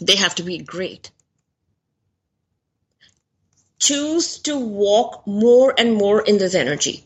They 0.00 0.16
have 0.16 0.34
to 0.36 0.42
be 0.42 0.58
great. 0.58 1.10
Choose 3.78 4.38
to 4.40 4.58
walk 4.58 5.24
more 5.26 5.72
and 5.78 5.94
more 5.94 6.20
in 6.20 6.38
this 6.38 6.54
energy 6.54 7.04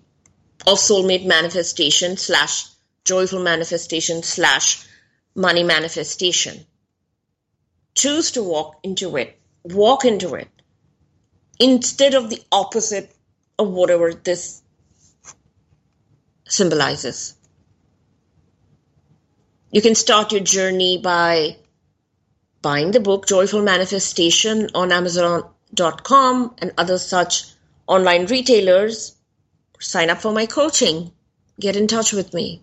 of 0.66 0.78
soulmate 0.78 1.26
manifestation 1.26 2.16
slash 2.16 2.66
joyful 3.04 3.42
manifestation 3.42 4.22
slash 4.22 4.86
money 5.34 5.62
manifestation. 5.62 6.64
Choose 7.94 8.32
to 8.32 8.42
walk 8.42 8.80
into 8.82 9.16
it. 9.16 9.38
Walk 9.62 10.04
into 10.04 10.34
it 10.34 10.48
instead 11.58 12.14
of 12.14 12.30
the 12.30 12.42
opposite 12.50 13.14
of 13.58 13.68
whatever 13.68 14.12
this 14.12 14.62
symbolizes. 16.48 17.34
You 19.70 19.82
can 19.82 19.94
start 19.94 20.32
your 20.32 20.40
journey 20.42 20.98
by 20.98 21.56
buying 22.62 22.92
the 22.92 23.00
book 23.00 23.26
Joyful 23.26 23.62
Manifestation 23.62 24.70
on 24.74 24.92
Amazon.com 24.92 26.54
and 26.58 26.72
other 26.78 26.98
such 26.98 27.44
online 27.86 28.26
retailers. 28.26 29.16
Sign 29.80 30.10
up 30.10 30.20
for 30.20 30.32
my 30.32 30.46
coaching. 30.46 31.12
Get 31.60 31.76
in 31.76 31.86
touch 31.86 32.12
with 32.12 32.34
me. 32.34 32.62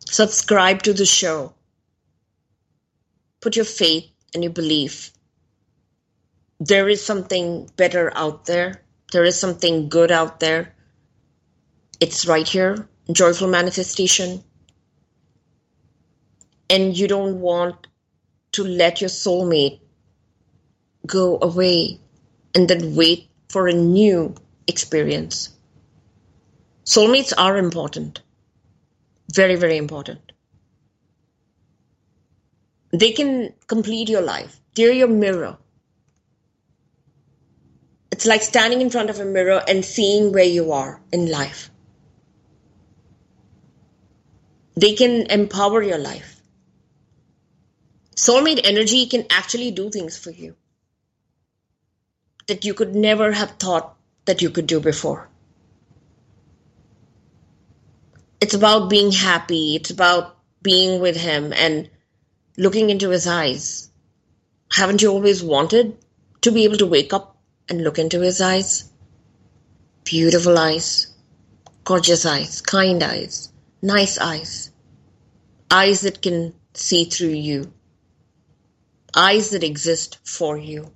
Subscribe 0.00 0.82
to 0.82 0.92
the 0.92 1.06
show. 1.06 1.54
Put 3.40 3.56
your 3.56 3.64
faith 3.64 4.08
and 4.34 4.42
your 4.42 4.52
belief. 4.52 5.12
There 6.58 6.88
is 6.88 7.04
something 7.04 7.68
better 7.76 8.12
out 8.16 8.46
there. 8.46 8.82
There 9.12 9.24
is 9.24 9.38
something 9.38 9.88
good 9.88 10.10
out 10.10 10.40
there. 10.40 10.74
It's 12.00 12.26
right 12.26 12.46
here 12.46 12.88
joyful 13.12 13.46
manifestation 13.46 14.42
and 16.68 16.96
you 16.96 17.06
don't 17.06 17.40
want 17.40 17.86
to 18.52 18.64
let 18.64 19.00
your 19.00 19.10
soulmate 19.10 19.80
go 21.06 21.38
away 21.40 22.00
and 22.54 22.68
then 22.68 22.96
wait 22.96 23.28
for 23.48 23.68
a 23.68 23.72
new 23.72 24.34
experience. 24.66 25.50
Soulmates 26.86 27.32
are 27.36 27.56
important. 27.56 28.20
Very, 29.34 29.56
very 29.56 29.76
important. 29.76 30.32
They 32.92 33.10
can 33.10 33.52
complete 33.66 34.08
your 34.08 34.22
life. 34.22 34.60
They're 34.76 34.92
your 34.92 35.08
mirror. 35.08 35.58
It's 38.12 38.24
like 38.24 38.42
standing 38.42 38.80
in 38.80 38.90
front 38.90 39.10
of 39.10 39.18
a 39.18 39.24
mirror 39.24 39.60
and 39.66 39.84
seeing 39.84 40.32
where 40.32 40.44
you 40.44 40.72
are 40.72 41.00
in 41.12 41.28
life. 41.28 41.70
They 44.76 44.94
can 44.94 45.26
empower 45.28 45.82
your 45.82 45.98
life. 45.98 46.40
Soulmate 48.14 48.60
energy 48.62 49.06
can 49.06 49.26
actually 49.28 49.72
do 49.72 49.90
things 49.90 50.16
for 50.16 50.30
you 50.30 50.54
that 52.46 52.64
you 52.64 52.74
could 52.74 52.94
never 52.94 53.32
have 53.32 53.50
thought 53.58 53.96
that 54.26 54.40
you 54.40 54.50
could 54.50 54.66
do 54.66 54.78
before. 54.78 55.28
It's 58.40 58.54
about 58.54 58.90
being 58.90 59.12
happy, 59.12 59.76
it's 59.76 59.90
about 59.90 60.36
being 60.62 61.00
with 61.00 61.16
him 61.16 61.52
and 61.52 61.88
looking 62.58 62.90
into 62.90 63.10
his 63.10 63.26
eyes. 63.26 63.90
Haven't 64.70 65.00
you 65.00 65.10
always 65.10 65.42
wanted 65.42 65.96
to 66.42 66.50
be 66.50 66.64
able 66.64 66.76
to 66.78 66.86
wake 66.86 67.12
up 67.12 67.38
and 67.68 67.82
look 67.82 67.98
into 67.98 68.20
his 68.20 68.40
eyes? 68.40 68.90
Beautiful 70.04 70.58
eyes, 70.58 71.06
gorgeous 71.84 72.26
eyes, 72.26 72.60
kind 72.60 73.02
eyes, 73.02 73.50
nice 73.80 74.18
eyes, 74.18 74.70
eyes 75.70 76.02
that 76.02 76.20
can 76.20 76.54
see 76.74 77.04
through 77.06 77.28
you, 77.28 77.72
eyes 79.14 79.50
that 79.50 79.64
exist 79.64 80.18
for 80.24 80.58
you, 80.58 80.92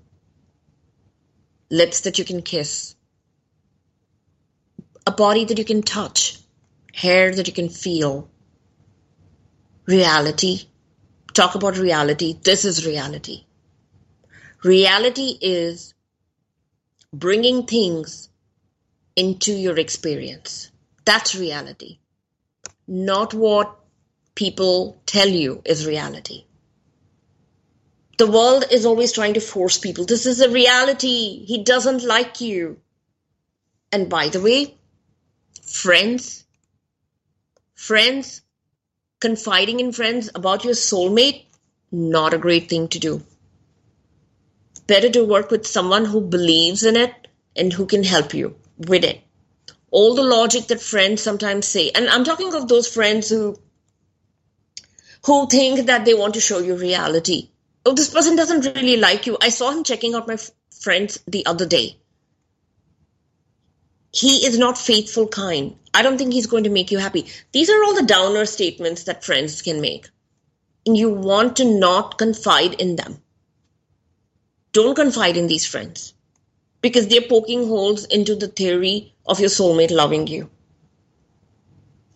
lips 1.71 2.03
that 2.03 2.19
you 2.19 2.25
can 2.25 2.43
kiss, 2.43 2.95
a 5.07 5.11
body 5.11 5.45
that 5.47 5.59
you 5.59 5.65
can 5.65 5.83
touch, 5.83 6.39
hair 6.95 7.35
that 7.35 7.47
you 7.47 7.53
can 7.53 7.69
feel, 7.69 8.29
reality. 9.87 10.63
Talk 11.33 11.55
about 11.55 11.79
reality. 11.79 12.39
This 12.43 12.65
is 12.65 12.87
reality. 12.87 13.45
Reality 14.63 15.39
is 15.41 15.95
bringing 17.13 17.67
things 17.67 18.29
into 19.17 19.53
your 19.53 19.79
experience. 19.79 20.71
That's 21.05 21.35
reality. 21.35 21.99
Not 22.87 23.35
what 23.35 23.77
people 24.35 25.01
tell 25.07 25.29
you 25.29 25.63
is 25.65 25.87
reality. 25.87 26.45
The 28.19 28.31
world 28.31 28.65
is 28.71 28.85
always 28.85 29.13
trying 29.13 29.35
to 29.35 29.41
force 29.41 29.79
people. 29.79 30.05
This 30.05 30.27
is 30.27 30.41
a 30.41 30.51
reality. 30.51 31.45
He 31.47 31.65
doesn't 31.65 32.05
like 32.05 32.41
you. 32.41 32.79
And 33.93 34.11
by 34.11 34.29
the 34.29 34.41
way, 34.41 34.77
friends, 35.63 36.45
friends, 37.81 38.43
confiding 39.21 39.81
in 39.81 39.91
friends 39.91 40.29
about 40.35 40.65
your 40.65 40.75
soulmate, 40.75 41.47
not 41.91 42.35
a 42.35 42.39
great 42.39 42.69
thing 42.69 42.87
to 42.89 42.99
do. 42.99 43.23
Better 44.87 45.09
to 45.09 45.25
work 45.25 45.51
with 45.51 45.67
someone 45.67 46.05
who 46.05 46.21
believes 46.21 46.85
in 46.85 46.97
it 46.97 47.29
and 47.57 47.73
who 47.73 47.87
can 47.87 48.05
help 48.05 48.35
you 48.35 48.55
with 48.77 49.03
it. 49.03 49.23
All 49.91 50.15
the 50.15 50.23
logic 50.23 50.67
that 50.67 50.83
friends 50.83 51.23
sometimes 51.23 51.67
say, 51.67 51.91
and 51.95 52.09
I'm 52.09 52.25
talking 52.25 52.55
of 52.55 52.69
those 52.69 52.87
friends 52.87 53.31
who 53.31 53.59
who 55.25 55.47
think 55.49 55.87
that 55.87 56.05
they 56.05 56.15
want 56.15 56.35
to 56.35 56.41
show 56.41 56.59
you 56.59 56.77
reality. 56.77 57.49
Oh, 57.87 57.95
this 57.95 58.13
person 58.13 58.37
doesn't 58.37 58.67
really 58.77 58.99
like 58.99 59.27
you. 59.27 59.39
I 59.41 59.49
saw 59.49 59.71
him 59.71 59.85
checking 59.85 60.15
out 60.15 60.29
my 60.29 60.35
f- 60.35 60.51
friends 60.83 61.19
the 61.27 61.47
other 61.47 61.67
day. 61.67 62.00
He 64.13 64.45
is 64.45 64.59
not 64.59 64.77
faithful, 64.77 65.29
kind. 65.29 65.77
I 65.95 66.03
don't 66.03 66.19
think 66.19 66.33
he's 66.33 66.47
going 66.47 66.65
to 66.65 66.71
make 66.71 66.91
you 66.91 66.99
happy. 66.99 67.27
These 67.53 67.71
are 67.71 67.85
all 67.85 67.95
the 67.95 68.03
downer 68.03 68.45
statements 68.45 69.05
that 69.05 69.25
friends 69.25 69.63
can 69.63 69.81
make. 69.81 70.09
And 70.85 70.97
you 70.97 71.11
want 71.11 71.57
to 71.57 71.65
not 71.65 72.19
confide 72.19 72.75
in 72.75 72.97
them. 72.97 73.23
Don't 74.73 74.95
confide 74.95 75.37
in 75.37 75.47
these 75.47 75.67
friends 75.67 76.15
because 76.81 77.09
they're 77.09 77.29
poking 77.29 77.67
holes 77.67 78.05
into 78.05 78.35
the 78.35 78.49
theory 78.49 79.15
of 79.27 79.41
your 79.41 79.51
soulmate 79.51 79.91
loving 79.91 80.27
you. 80.27 80.51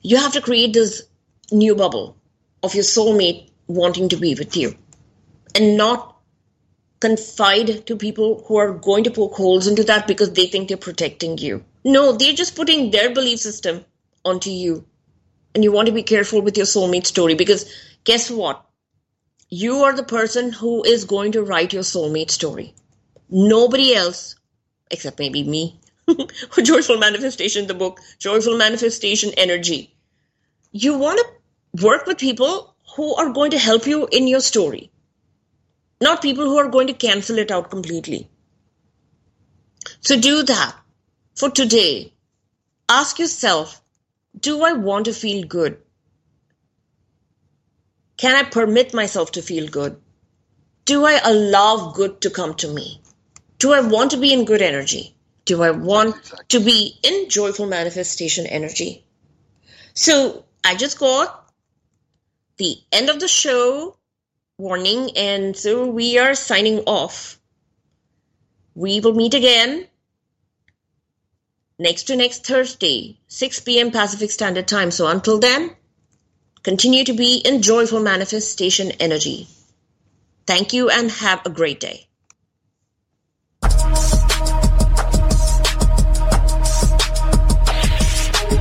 You 0.03 0.16
have 0.16 0.32
to 0.32 0.40
create 0.40 0.72
this 0.72 1.03
new 1.51 1.74
bubble 1.74 2.16
of 2.62 2.74
your 2.74 2.84
soulmate 2.84 3.51
wanting 3.66 4.09
to 4.09 4.16
be 4.16 4.34
with 4.34 4.57
you 4.57 4.76
and 5.55 5.76
not 5.76 6.16
confide 7.01 7.86
to 7.86 7.97
people 7.97 8.45
who 8.47 8.57
are 8.57 8.72
going 8.72 9.05
to 9.05 9.11
poke 9.11 9.34
holes 9.34 9.66
into 9.66 9.84
that 9.84 10.07
because 10.07 10.32
they 10.32 10.47
think 10.47 10.68
they're 10.68 10.76
protecting 10.76 11.38
you. 11.38 11.64
No, 11.85 12.12
they're 12.12 12.32
just 12.32 12.57
putting 12.57 12.91
their 12.91 13.12
belief 13.12 13.41
system 13.41 13.85
onto 14.24 14.51
you. 14.51 14.87
And 15.55 15.62
you 15.62 15.70
want 15.70 15.87
to 15.87 15.93
be 15.93 16.03
careful 16.03 16.41
with 16.41 16.57
your 16.57 16.66
soulmate 16.66 17.07
story 17.07 17.35
because 17.35 17.70
guess 18.05 18.30
what? 18.30 18.64
You 19.51 19.85
are 19.85 19.95
the 19.95 20.03
person 20.03 20.51
who 20.51 20.82
is 20.82 21.05
going 21.05 21.32
to 21.32 21.43
write 21.43 21.72
your 21.72 21.82
soulmate 21.82 22.30
story. 22.30 22.74
Nobody 23.28 23.95
else, 23.95 24.35
except 24.91 25.18
maybe 25.18 25.45
me, 25.45 25.78
Joyful 26.62 26.99
Manifestation, 26.99 27.66
the 27.66 27.74
book, 27.74 28.01
Joyful 28.18 28.57
Manifestation 28.57 29.32
Energy. 29.37 29.95
You 30.72 30.99
want 30.99 31.20
to 31.20 31.85
work 31.85 32.07
with 32.07 32.18
people 32.18 32.74
who 32.97 33.14
are 33.14 33.30
going 33.30 33.51
to 33.53 33.59
help 33.59 33.87
you 33.87 34.09
in 34.11 34.26
your 34.26 34.41
story, 34.41 34.91
not 36.01 36.22
people 36.22 36.45
who 36.45 36.59
are 36.59 36.68
going 36.68 36.87
to 36.89 36.95
cancel 36.95 37.39
it 37.39 37.51
out 37.51 37.70
completely. 37.70 38.28
So 40.01 40.18
do 40.18 40.43
that 40.45 40.74
for 41.35 41.51
today. 41.51 42.12
Ask 42.89 43.18
yourself 43.18 43.80
Do 44.39 44.62
I 44.64 44.72
want 44.72 45.07
to 45.07 45.12
feel 45.12 45.47
good? 45.47 45.78
Can 48.16 48.37
I 48.37 48.43
permit 48.49 48.95
myself 48.95 49.32
to 49.32 49.43
feel 49.43 49.68
good? 49.68 50.01
Do 50.85 51.05
I 51.05 51.20
allow 51.24 51.93
good 51.93 52.20
to 52.22 52.30
come 52.30 52.55
to 52.55 52.68
me? 52.68 53.01
Do 53.59 53.72
I 53.72 53.80
want 53.80 54.11
to 54.12 54.16
be 54.16 54.32
in 54.32 54.45
good 54.45 54.62
energy? 54.62 55.16
Do 55.45 55.62
I 55.62 55.70
want 55.70 56.16
to 56.51 56.61
be 56.61 56.99
in 57.03 57.28
joyful 57.28 57.66
manifestation 57.66 58.47
energy? 58.47 59.05
So 59.95 60.45
I 60.62 60.74
just 60.74 60.99
got 60.99 61.51
the 62.57 62.76
end 62.93 63.11
of 63.11 63.20
the 63.20 63.28
show 63.28 63.97
warning, 64.59 65.16
and 65.16 65.57
so 65.57 65.87
we 65.87 66.18
are 66.18 66.35
signing 66.35 66.80
off. 66.80 67.39
We 68.74 69.01
will 69.01 69.14
meet 69.14 69.35
again 69.35 69.89
next 71.85 72.05
to 72.05 72.16
next 72.16 72.47
Thursday, 72.47 73.18
6 73.28 73.61
p.m. 73.61 73.91
Pacific 73.91 74.30
Standard 74.30 74.66
Time. 74.66 74.91
So 74.91 75.07
until 75.07 75.39
then, 75.39 75.76
continue 76.62 77.05
to 77.05 77.12
be 77.12 77.37
in 77.37 77.61
joyful 77.61 78.01
manifestation 78.01 78.91
energy. 78.93 79.47
Thank 80.47 80.72
you 80.72 80.89
and 80.89 81.11
have 81.11 81.45
a 81.45 81.51
great 81.51 81.80
day. 81.80 82.07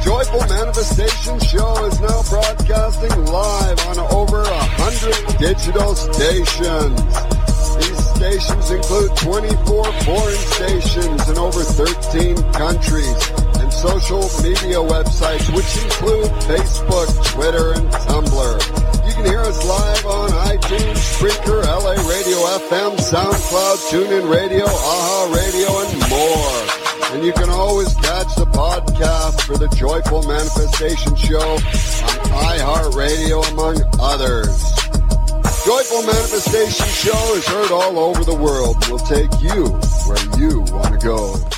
Joyful 0.04 0.46
Manifestation 0.50 1.40
Show 1.40 1.86
is 1.86 2.00
now 2.02 2.24
broadcasting 2.30 3.26
live 3.26 3.80
on 3.88 4.00
over 4.12 4.42
a 4.42 4.64
hundred 4.82 5.40
digital 5.40 5.96
stations. 5.96 7.33
Stations 8.16 8.72
include 8.72 9.16
24 9.18 9.84
foreign 10.04 10.44
stations 10.56 11.30
in 11.30 11.38
over 11.38 11.62
13 11.62 12.36
countries 12.54 13.30
and 13.60 13.72
social 13.72 14.22
media 14.42 14.80
websites 14.80 15.48
which 15.54 15.84
include 15.84 16.30
Facebook, 16.48 17.10
Twitter, 17.34 17.74
and 17.74 17.90
Tumblr. 18.08 19.08
You 19.08 19.14
can 19.14 19.26
hear 19.26 19.42
us 19.42 19.66
live 19.66 20.06
on 20.06 20.30
iTunes, 20.48 20.96
Spreaker, 20.96 21.64
LA 21.64 21.94
Radio 22.08 22.38
FM, 22.68 22.98
SoundCloud, 22.98 23.78
TuneIn 23.92 24.34
Radio, 24.34 24.66
AHA 24.66 25.34
Radio, 25.36 25.70
and 25.84 26.10
more. 26.10 27.14
And 27.14 27.26
you 27.26 27.34
can 27.34 27.50
always 27.50 27.94
catch 27.96 28.36
the 28.36 28.46
podcast 28.46 29.42
for 29.42 29.58
the 29.58 29.68
Joyful 29.70 30.24
Manifestation 30.24 31.16
Show 31.16 31.40
on 31.40 32.30
iHeartRadio, 32.58 33.52
among 33.52 33.84
others. 34.00 34.83
Joyful 35.66 36.04
Manifestation 36.04 36.86
Show 36.88 37.36
is 37.36 37.48
heard 37.48 37.72
all 37.72 37.98
over 37.98 38.26
the 38.26 38.36
world. 38.36 38.86
We'll 38.90 39.00
take 39.00 39.32
you 39.42 39.68
where 40.06 40.38
you 40.38 40.60
want 40.74 41.00
to 41.00 41.08
go. 41.08 41.53